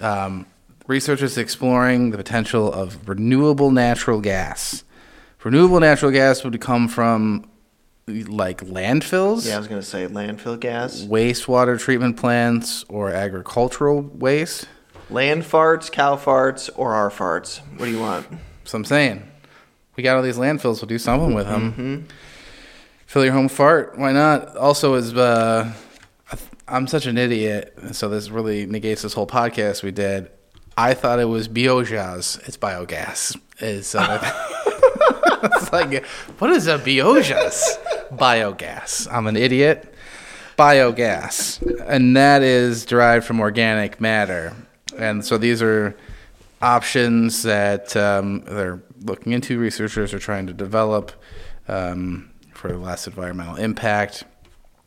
Um, 0.00 0.46
researchers 0.86 1.38
exploring 1.38 2.10
the 2.10 2.18
potential 2.18 2.70
of 2.72 3.08
renewable 3.08 3.70
natural 3.70 4.20
gas. 4.20 4.84
Renewable 5.42 5.80
natural 5.80 6.10
gas 6.10 6.44
would 6.44 6.60
come 6.60 6.86
from 6.88 7.48
like 8.06 8.62
landfills, 8.64 9.46
Yeah, 9.46 9.56
I 9.56 9.58
was 9.58 9.68
going 9.68 9.80
to 9.80 9.86
say 9.86 10.06
landfill 10.06 10.58
gas. 10.60 11.02
wastewater 11.02 11.78
treatment 11.78 12.16
plants, 12.16 12.84
or 12.88 13.10
agricultural 13.10 14.00
waste. 14.02 14.66
Land 15.10 15.42
farts, 15.44 15.90
cow 15.92 16.16
farts, 16.16 16.68
or 16.76 16.94
our 16.94 17.10
farts. 17.10 17.60
What 17.78 17.86
do 17.86 17.90
you 17.90 18.00
want? 18.00 18.26
So 18.64 18.76
I'm 18.78 18.84
saying, 18.84 19.22
we 19.96 20.02
got 20.02 20.16
all 20.16 20.22
these 20.22 20.36
landfills. 20.38 20.80
We'll 20.82 20.88
do 20.88 20.98
something 20.98 21.34
with 21.34 21.46
them. 21.46 21.72
Mm-hmm. 21.72 22.04
Fill 23.08 23.24
your 23.24 23.32
home 23.32 23.48
fart. 23.48 23.96
Why 23.96 24.12
not? 24.12 24.54
Also, 24.58 24.92
is 24.92 25.14
uh, 25.14 25.72
I'm 26.68 26.86
such 26.86 27.06
an 27.06 27.16
idiot, 27.16 27.72
so 27.92 28.10
this 28.10 28.28
really 28.28 28.66
negates 28.66 29.00
this 29.00 29.14
whole 29.14 29.26
podcast 29.26 29.82
we 29.82 29.92
did. 29.92 30.30
I 30.76 30.92
thought 30.92 31.18
it 31.18 31.24
was 31.24 31.48
biogas. 31.48 32.46
It's 32.46 32.58
biogas. 32.58 33.34
It's, 33.60 33.94
uh, 33.94 34.20
it's 35.42 35.72
like, 35.72 36.04
what 36.38 36.50
is 36.50 36.66
a 36.66 36.78
biogas? 36.78 37.62
Biogas. 38.10 39.08
I'm 39.10 39.26
an 39.26 39.38
idiot. 39.38 39.90
Biogas, 40.58 41.62
and 41.88 42.14
that 42.14 42.42
is 42.42 42.84
derived 42.84 43.24
from 43.24 43.40
organic 43.40 44.02
matter. 44.02 44.54
And 44.98 45.24
so 45.24 45.38
these 45.38 45.62
are 45.62 45.96
options 46.60 47.42
that 47.44 47.96
um, 47.96 48.42
they're 48.42 48.82
looking 49.00 49.32
into. 49.32 49.58
Researchers 49.58 50.12
are 50.12 50.18
trying 50.18 50.46
to 50.46 50.52
develop 50.52 51.12
um, 51.68 52.28
for 52.58 52.76
less 52.76 53.06
environmental 53.06 53.54
impact. 53.54 54.24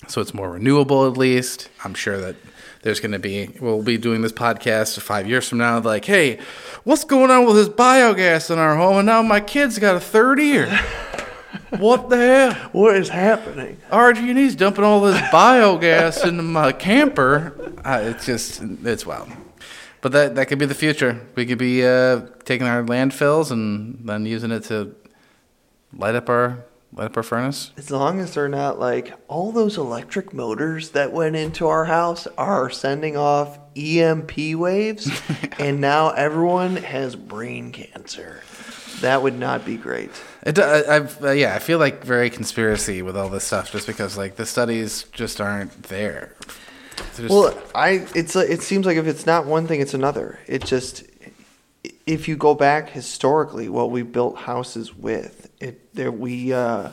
So 0.09 0.19
it's 0.19 0.33
more 0.33 0.51
renewable, 0.51 1.07
at 1.07 1.15
least. 1.15 1.69
I'm 1.85 1.93
sure 1.93 2.19
that 2.19 2.35
there's 2.81 2.99
going 2.99 3.13
to 3.13 3.19
be, 3.19 3.49
we'll 3.61 3.81
be 3.81 3.97
doing 3.97 4.21
this 4.21 4.33
podcast 4.33 4.99
five 4.99 5.25
years 5.25 5.47
from 5.47 5.59
now, 5.59 5.79
like, 5.79 6.03
hey, 6.03 6.39
what's 6.83 7.05
going 7.05 7.31
on 7.31 7.45
with 7.45 7.55
this 7.55 7.69
biogas 7.69 8.51
in 8.51 8.59
our 8.59 8.75
home? 8.75 8.97
And 8.97 9.05
now 9.05 9.21
my 9.21 9.39
kid's 9.39 9.79
got 9.79 9.95
a 9.95 10.01
third 10.01 10.41
ear. 10.41 10.67
what 11.77 12.09
the 12.09 12.17
hell? 12.17 12.53
What 12.73 12.97
is 12.97 13.07
happening? 13.07 13.77
RG&E's 13.89 14.57
dumping 14.57 14.83
all 14.83 14.99
this 14.99 15.21
biogas 15.29 16.27
into 16.27 16.43
my 16.43 16.73
camper. 16.73 17.73
Uh, 17.85 18.01
it's 18.03 18.25
just, 18.25 18.61
it's 18.83 19.05
wild. 19.05 19.29
But 20.01 20.11
that, 20.11 20.35
that 20.35 20.47
could 20.47 20.59
be 20.59 20.65
the 20.65 20.75
future. 20.75 21.25
We 21.35 21.45
could 21.45 21.59
be 21.59 21.85
uh, 21.85 22.23
taking 22.43 22.67
our 22.67 22.83
landfills 22.83 23.49
and 23.49 24.01
then 24.03 24.25
using 24.25 24.51
it 24.51 24.65
to 24.65 24.93
light 25.93 26.15
up 26.15 26.27
our 26.27 26.65
light 26.93 27.05
up 27.05 27.17
our 27.17 27.23
furnace. 27.23 27.71
As 27.77 27.89
long 27.91 28.19
as 28.19 28.33
they're 28.33 28.49
not 28.49 28.79
like 28.79 29.13
all 29.27 29.51
those 29.51 29.77
electric 29.77 30.33
motors 30.33 30.89
that 30.91 31.11
went 31.11 31.35
into 31.35 31.67
our 31.67 31.85
house 31.85 32.27
are 32.37 32.69
sending 32.69 33.15
off 33.17 33.57
EMP 33.75 34.37
waves, 34.55 35.09
and 35.59 35.79
now 35.79 36.09
everyone 36.11 36.75
has 36.77 37.15
brain 37.15 37.71
cancer. 37.71 38.41
That 39.01 39.23
would 39.23 39.39
not 39.39 39.65
be 39.65 39.77
great. 39.77 40.11
It, 40.45 40.55
do- 40.55 40.61
I, 40.61 40.99
uh, 40.99 41.31
yeah, 41.31 41.55
I 41.55 41.59
feel 41.59 41.79
like 41.79 42.03
very 42.03 42.29
conspiracy 42.29 43.01
with 43.01 43.17
all 43.17 43.29
this 43.29 43.43
stuff, 43.45 43.71
just 43.71 43.87
because 43.87 44.17
like 44.17 44.35
the 44.35 44.45
studies 44.45 45.03
just 45.11 45.39
aren't 45.41 45.83
there. 45.83 46.35
Just- 47.15 47.29
Well, 47.29 47.59
I 47.73 48.05
it's 48.13 48.35
a- 48.35 48.51
it 48.51 48.61
seems 48.61 48.85
like 48.85 48.97
if 48.97 49.07
it's 49.07 49.25
not 49.25 49.45
one 49.47 49.65
thing, 49.65 49.81
it's 49.81 49.93
another. 49.95 50.37
It 50.45 50.65
just 50.65 51.03
if 52.05 52.27
you 52.27 52.35
go 52.35 52.55
back 52.55 52.89
historically, 52.89 53.69
what 53.69 53.91
we 53.91 54.01
built 54.03 54.37
houses 54.37 54.95
with, 54.95 55.51
it 55.59 55.93
there 55.93 56.11
we 56.11 56.53
uh, 56.53 56.89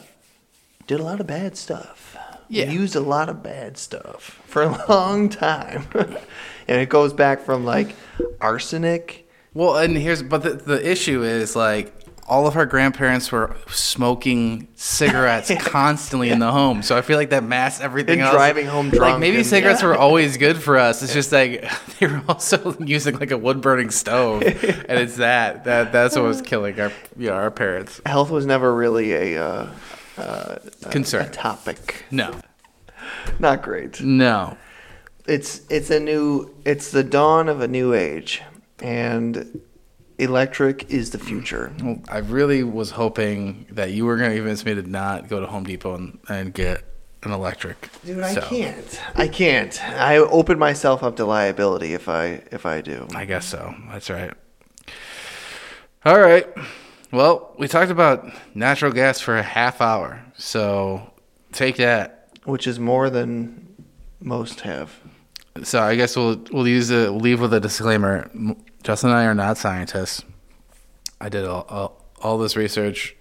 did 0.86 1.00
a 1.00 1.02
lot 1.02 1.20
of 1.20 1.26
bad 1.26 1.56
stuff. 1.56 2.16
Yeah. 2.48 2.68
We 2.68 2.74
used 2.74 2.96
a 2.96 3.00
lot 3.00 3.28
of 3.28 3.42
bad 3.42 3.76
stuff 3.76 4.40
for 4.46 4.62
a 4.62 4.84
long 4.88 5.28
time, 5.28 5.86
and 5.94 6.80
it 6.80 6.88
goes 6.88 7.12
back 7.12 7.40
from 7.40 7.64
like 7.64 7.94
arsenic. 8.40 9.28
Well, 9.54 9.76
and 9.76 9.96
here's 9.96 10.22
but 10.22 10.42
the 10.42 10.50
the 10.50 10.90
issue 10.90 11.22
is 11.22 11.56
like 11.56 11.97
all 12.28 12.46
of 12.46 12.56
our 12.56 12.66
grandparents 12.66 13.32
were 13.32 13.56
smoking 13.68 14.68
cigarettes 14.74 15.50
constantly 15.60 16.30
in 16.30 16.38
the 16.38 16.52
home, 16.52 16.82
so 16.82 16.96
I 16.96 17.00
feel 17.02 17.16
like 17.16 17.30
that 17.30 17.42
masked 17.42 17.82
everything 17.82 18.20
And 18.20 18.28
else. 18.28 18.34
driving 18.34 18.66
home 18.66 18.90
drunk. 18.90 19.12
Like 19.14 19.18
maybe 19.20 19.38
and- 19.38 19.46
cigarettes 19.46 19.80
Yeah. 19.82 19.88
were 19.88 19.96
always 19.96 20.36
good 20.36 20.58
for 20.58 20.76
us. 20.78 21.02
It's 21.02 21.12
just 21.14 21.32
like 21.32 21.68
they 21.98 22.06
were 22.06 22.22
also 22.28 22.76
using 22.80 23.18
like 23.18 23.30
a 23.30 23.38
wood 23.38 23.60
burning 23.60 23.90
stove, 23.90 24.42
and 24.88 24.98
it's 24.98 25.16
that 25.16 25.64
that 25.64 25.90
that's 25.92 26.14
what 26.16 26.24
was 26.24 26.42
killing 26.42 26.78
our 26.80 26.92
yeah 27.16 27.32
our 27.32 27.50
parents. 27.50 28.00
Health 28.06 28.30
was 28.30 28.46
never 28.46 28.74
really 28.74 29.12
a 29.34 29.42
uh, 29.44 29.70
uh, 30.18 30.56
a- 30.84 30.88
Concern. 30.90 31.26
a 31.26 31.30
topic. 31.30 32.04
No, 32.10 32.34
Not 33.38 33.62
great. 33.62 34.00
no. 34.00 34.56
it's 35.26 35.62
it's 35.70 35.90
a 35.90 36.00
new 36.00 36.54
it's 36.64 36.90
the 36.90 37.02
dawn 37.04 37.48
of 37.48 37.60
a 37.60 37.68
new 37.68 37.92
age 37.94 38.42
and 38.80 39.60
electric 40.18 40.90
is 40.90 41.10
the 41.10 41.18
future 41.18 41.72
Well, 41.82 42.00
I 42.08 42.18
really 42.18 42.62
was 42.64 42.90
hoping 42.92 43.66
that 43.70 43.92
you 43.92 44.04
were 44.04 44.16
going 44.16 44.30
to 44.30 44.36
convince 44.36 44.64
me 44.64 44.74
to 44.74 44.82
not 44.82 45.28
go 45.28 45.40
to 45.40 45.46
Home 45.46 45.64
Depot 45.64 45.94
and, 45.94 46.18
and 46.28 46.52
get 46.52 46.82
an 47.24 47.32
electric. 47.32 47.88
dude 48.04 48.20
i 48.22 48.34
can't 48.40 49.00
i 49.16 49.26
can't 49.26 49.82
i 49.84 50.16
open 50.18 50.56
myself 50.58 51.02
up 51.02 51.16
to 51.16 51.24
liability 51.24 51.92
if 51.92 52.08
i 52.08 52.40
if 52.52 52.64
i 52.64 52.80
do 52.80 53.06
I 53.14 53.24
guess 53.24 53.44
so. 53.46 53.74
That's 53.90 54.08
right. 54.08 54.32
All 56.04 56.20
right. 56.20 56.46
Well, 57.10 57.54
we 57.58 57.66
talked 57.68 57.90
about 57.90 58.24
natural 58.54 58.92
gas 58.92 59.20
for 59.20 59.36
a 59.36 59.42
half 59.42 59.80
hour, 59.80 60.22
so 60.36 61.12
take 61.52 61.76
that. 61.78 62.28
which 62.44 62.66
is 62.66 62.78
more 62.78 63.10
than 63.10 63.66
most 64.20 64.60
have. 64.60 64.94
So 65.64 65.82
I 65.82 65.96
guess 65.96 66.16
we'll 66.16 66.36
we'll 66.52 66.68
use 66.68 66.90
a 66.90 67.10
we'll 67.10 67.20
leave 67.20 67.40
with 67.40 67.52
a 67.52 67.60
disclaimer. 67.60 68.30
Justin 68.82 69.10
and 69.10 69.18
I 69.18 69.24
are 69.24 69.34
not 69.34 69.58
scientists. 69.58 70.24
I 71.20 71.28
did 71.28 71.44
all, 71.44 71.66
all, 71.68 72.04
all 72.22 72.38
this 72.38 72.56
research 72.56 73.14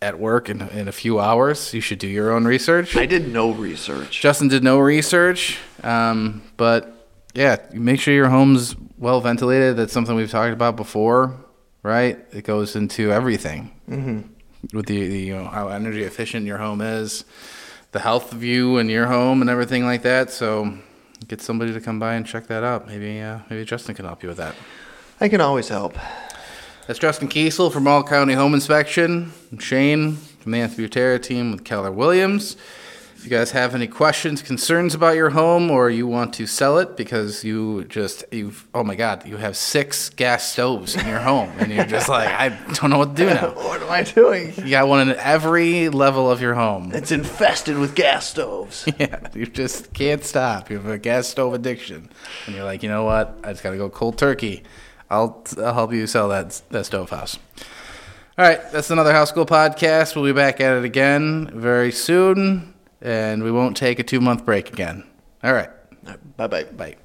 at 0.00 0.18
work 0.18 0.48
in, 0.48 0.60
in 0.70 0.86
a 0.88 0.92
few 0.92 1.18
hours. 1.18 1.72
You 1.74 1.80
should 1.80 1.98
do 1.98 2.06
your 2.06 2.32
own 2.32 2.44
research. 2.44 2.96
I 2.96 3.06
did 3.06 3.28
no 3.32 3.50
research. 3.52 4.20
Justin 4.20 4.48
did 4.48 4.62
no 4.62 4.78
research, 4.78 5.58
um, 5.82 6.42
but 6.56 7.08
yeah, 7.34 7.56
make 7.72 8.00
sure 8.00 8.14
your 8.14 8.28
home's 8.28 8.76
well 8.98 9.20
ventilated. 9.20 9.76
That's 9.76 9.92
something 9.92 10.14
we've 10.14 10.30
talked 10.30 10.52
about 10.52 10.76
before, 10.76 11.34
right? 11.82 12.18
It 12.32 12.44
goes 12.44 12.76
into 12.76 13.12
everything 13.12 13.70
Mm-hmm. 13.90 14.76
with 14.76 14.86
the, 14.86 15.06
the 15.08 15.18
you 15.18 15.36
know 15.36 15.44
how 15.44 15.68
energy 15.68 16.04
efficient 16.04 16.46
your 16.46 16.56
home 16.58 16.80
is, 16.80 17.24
the 17.92 17.98
health 17.98 18.32
of 18.32 18.42
you 18.42 18.78
and 18.78 18.88
your 18.90 19.06
home 19.06 19.42
and 19.42 19.50
everything 19.50 19.84
like 19.84 20.02
that. 20.02 20.30
So 20.30 20.78
get 21.28 21.42
somebody 21.42 21.72
to 21.74 21.80
come 21.82 21.98
by 21.98 22.14
and 22.14 22.24
check 22.24 22.46
that 22.46 22.62
out. 22.64 22.86
Maybe 22.86 23.20
uh, 23.20 23.40
maybe 23.50 23.64
Justin 23.66 23.94
can 23.94 24.04
help 24.06 24.22
you 24.22 24.28
with 24.30 24.38
that. 24.38 24.54
I 25.20 25.28
can 25.28 25.40
always 25.40 25.68
help. 25.68 25.96
That's 26.86 26.98
Justin 26.98 27.28
Kesel 27.28 27.72
from 27.72 27.86
All 27.86 28.02
County 28.02 28.34
Home 28.34 28.52
Inspection. 28.52 29.32
I'm 29.52 29.58
Shane 29.58 30.16
from 30.16 30.52
the 30.52 30.58
Anthony 30.58 30.88
Butera 30.88 31.22
team 31.22 31.52
with 31.52 31.64
Keller 31.64 31.92
Williams. 31.92 32.56
If 33.16 33.30
you 33.30 33.30
guys 33.30 33.52
have 33.52 33.74
any 33.74 33.86
questions, 33.86 34.42
concerns 34.42 34.94
about 34.94 35.16
your 35.16 35.30
home, 35.30 35.70
or 35.70 35.88
you 35.88 36.06
want 36.06 36.34
to 36.34 36.46
sell 36.46 36.76
it 36.76 36.94
because 36.94 37.42
you 37.42 37.84
just 37.84 38.24
you've 38.30 38.66
oh 38.74 38.84
my 38.84 38.96
god, 38.96 39.26
you 39.26 39.38
have 39.38 39.56
six 39.56 40.10
gas 40.10 40.52
stoves 40.52 40.94
in 40.94 41.06
your 41.06 41.20
home 41.20 41.48
and 41.58 41.72
you're 41.72 41.86
just 41.86 42.10
like 42.10 42.28
I 42.28 42.50
don't 42.74 42.90
know 42.90 42.98
what 42.98 43.16
to 43.16 43.24
do 43.24 43.26
now. 43.26 43.50
what 43.54 43.80
am 43.80 43.90
I 43.90 44.02
doing? 44.02 44.52
You 44.56 44.68
got 44.68 44.88
one 44.88 45.08
in 45.08 45.16
every 45.16 45.88
level 45.88 46.30
of 46.30 46.42
your 46.42 46.52
home. 46.52 46.90
It's 46.92 47.12
infested 47.12 47.78
with 47.78 47.94
gas 47.94 48.26
stoves. 48.26 48.86
Yeah, 48.98 49.20
you 49.32 49.46
just 49.46 49.94
can't 49.94 50.22
stop. 50.22 50.68
You 50.70 50.76
have 50.76 50.86
a 50.86 50.98
gas 50.98 51.26
stove 51.26 51.54
addiction, 51.54 52.10
and 52.44 52.54
you're 52.54 52.64
like, 52.64 52.82
you 52.82 52.90
know 52.90 53.04
what? 53.04 53.38
I 53.42 53.52
just 53.52 53.62
gotta 53.62 53.78
go 53.78 53.88
cold 53.88 54.18
turkey. 54.18 54.64
I'll 55.10 55.44
I'll 55.58 55.74
help 55.74 55.92
you 55.92 56.06
sell 56.06 56.28
that 56.28 56.60
that 56.70 56.86
stove 56.86 57.10
house. 57.10 57.38
All 58.36 58.44
right, 58.44 58.60
that's 58.72 58.90
another 58.90 59.12
House 59.12 59.28
School 59.28 59.46
podcast. 59.46 60.16
We'll 60.16 60.24
be 60.24 60.32
back 60.32 60.60
at 60.60 60.76
it 60.76 60.84
again 60.84 61.50
very 61.54 61.92
soon, 61.92 62.74
and 63.00 63.42
we 63.44 63.52
won't 63.52 63.76
take 63.76 63.98
a 63.98 64.02
two 64.02 64.20
month 64.20 64.44
break 64.44 64.72
again. 64.72 65.04
All 65.42 65.52
right, 65.52 65.70
Bye 66.36 66.46
bye. 66.48 66.64
bye. 66.64 66.96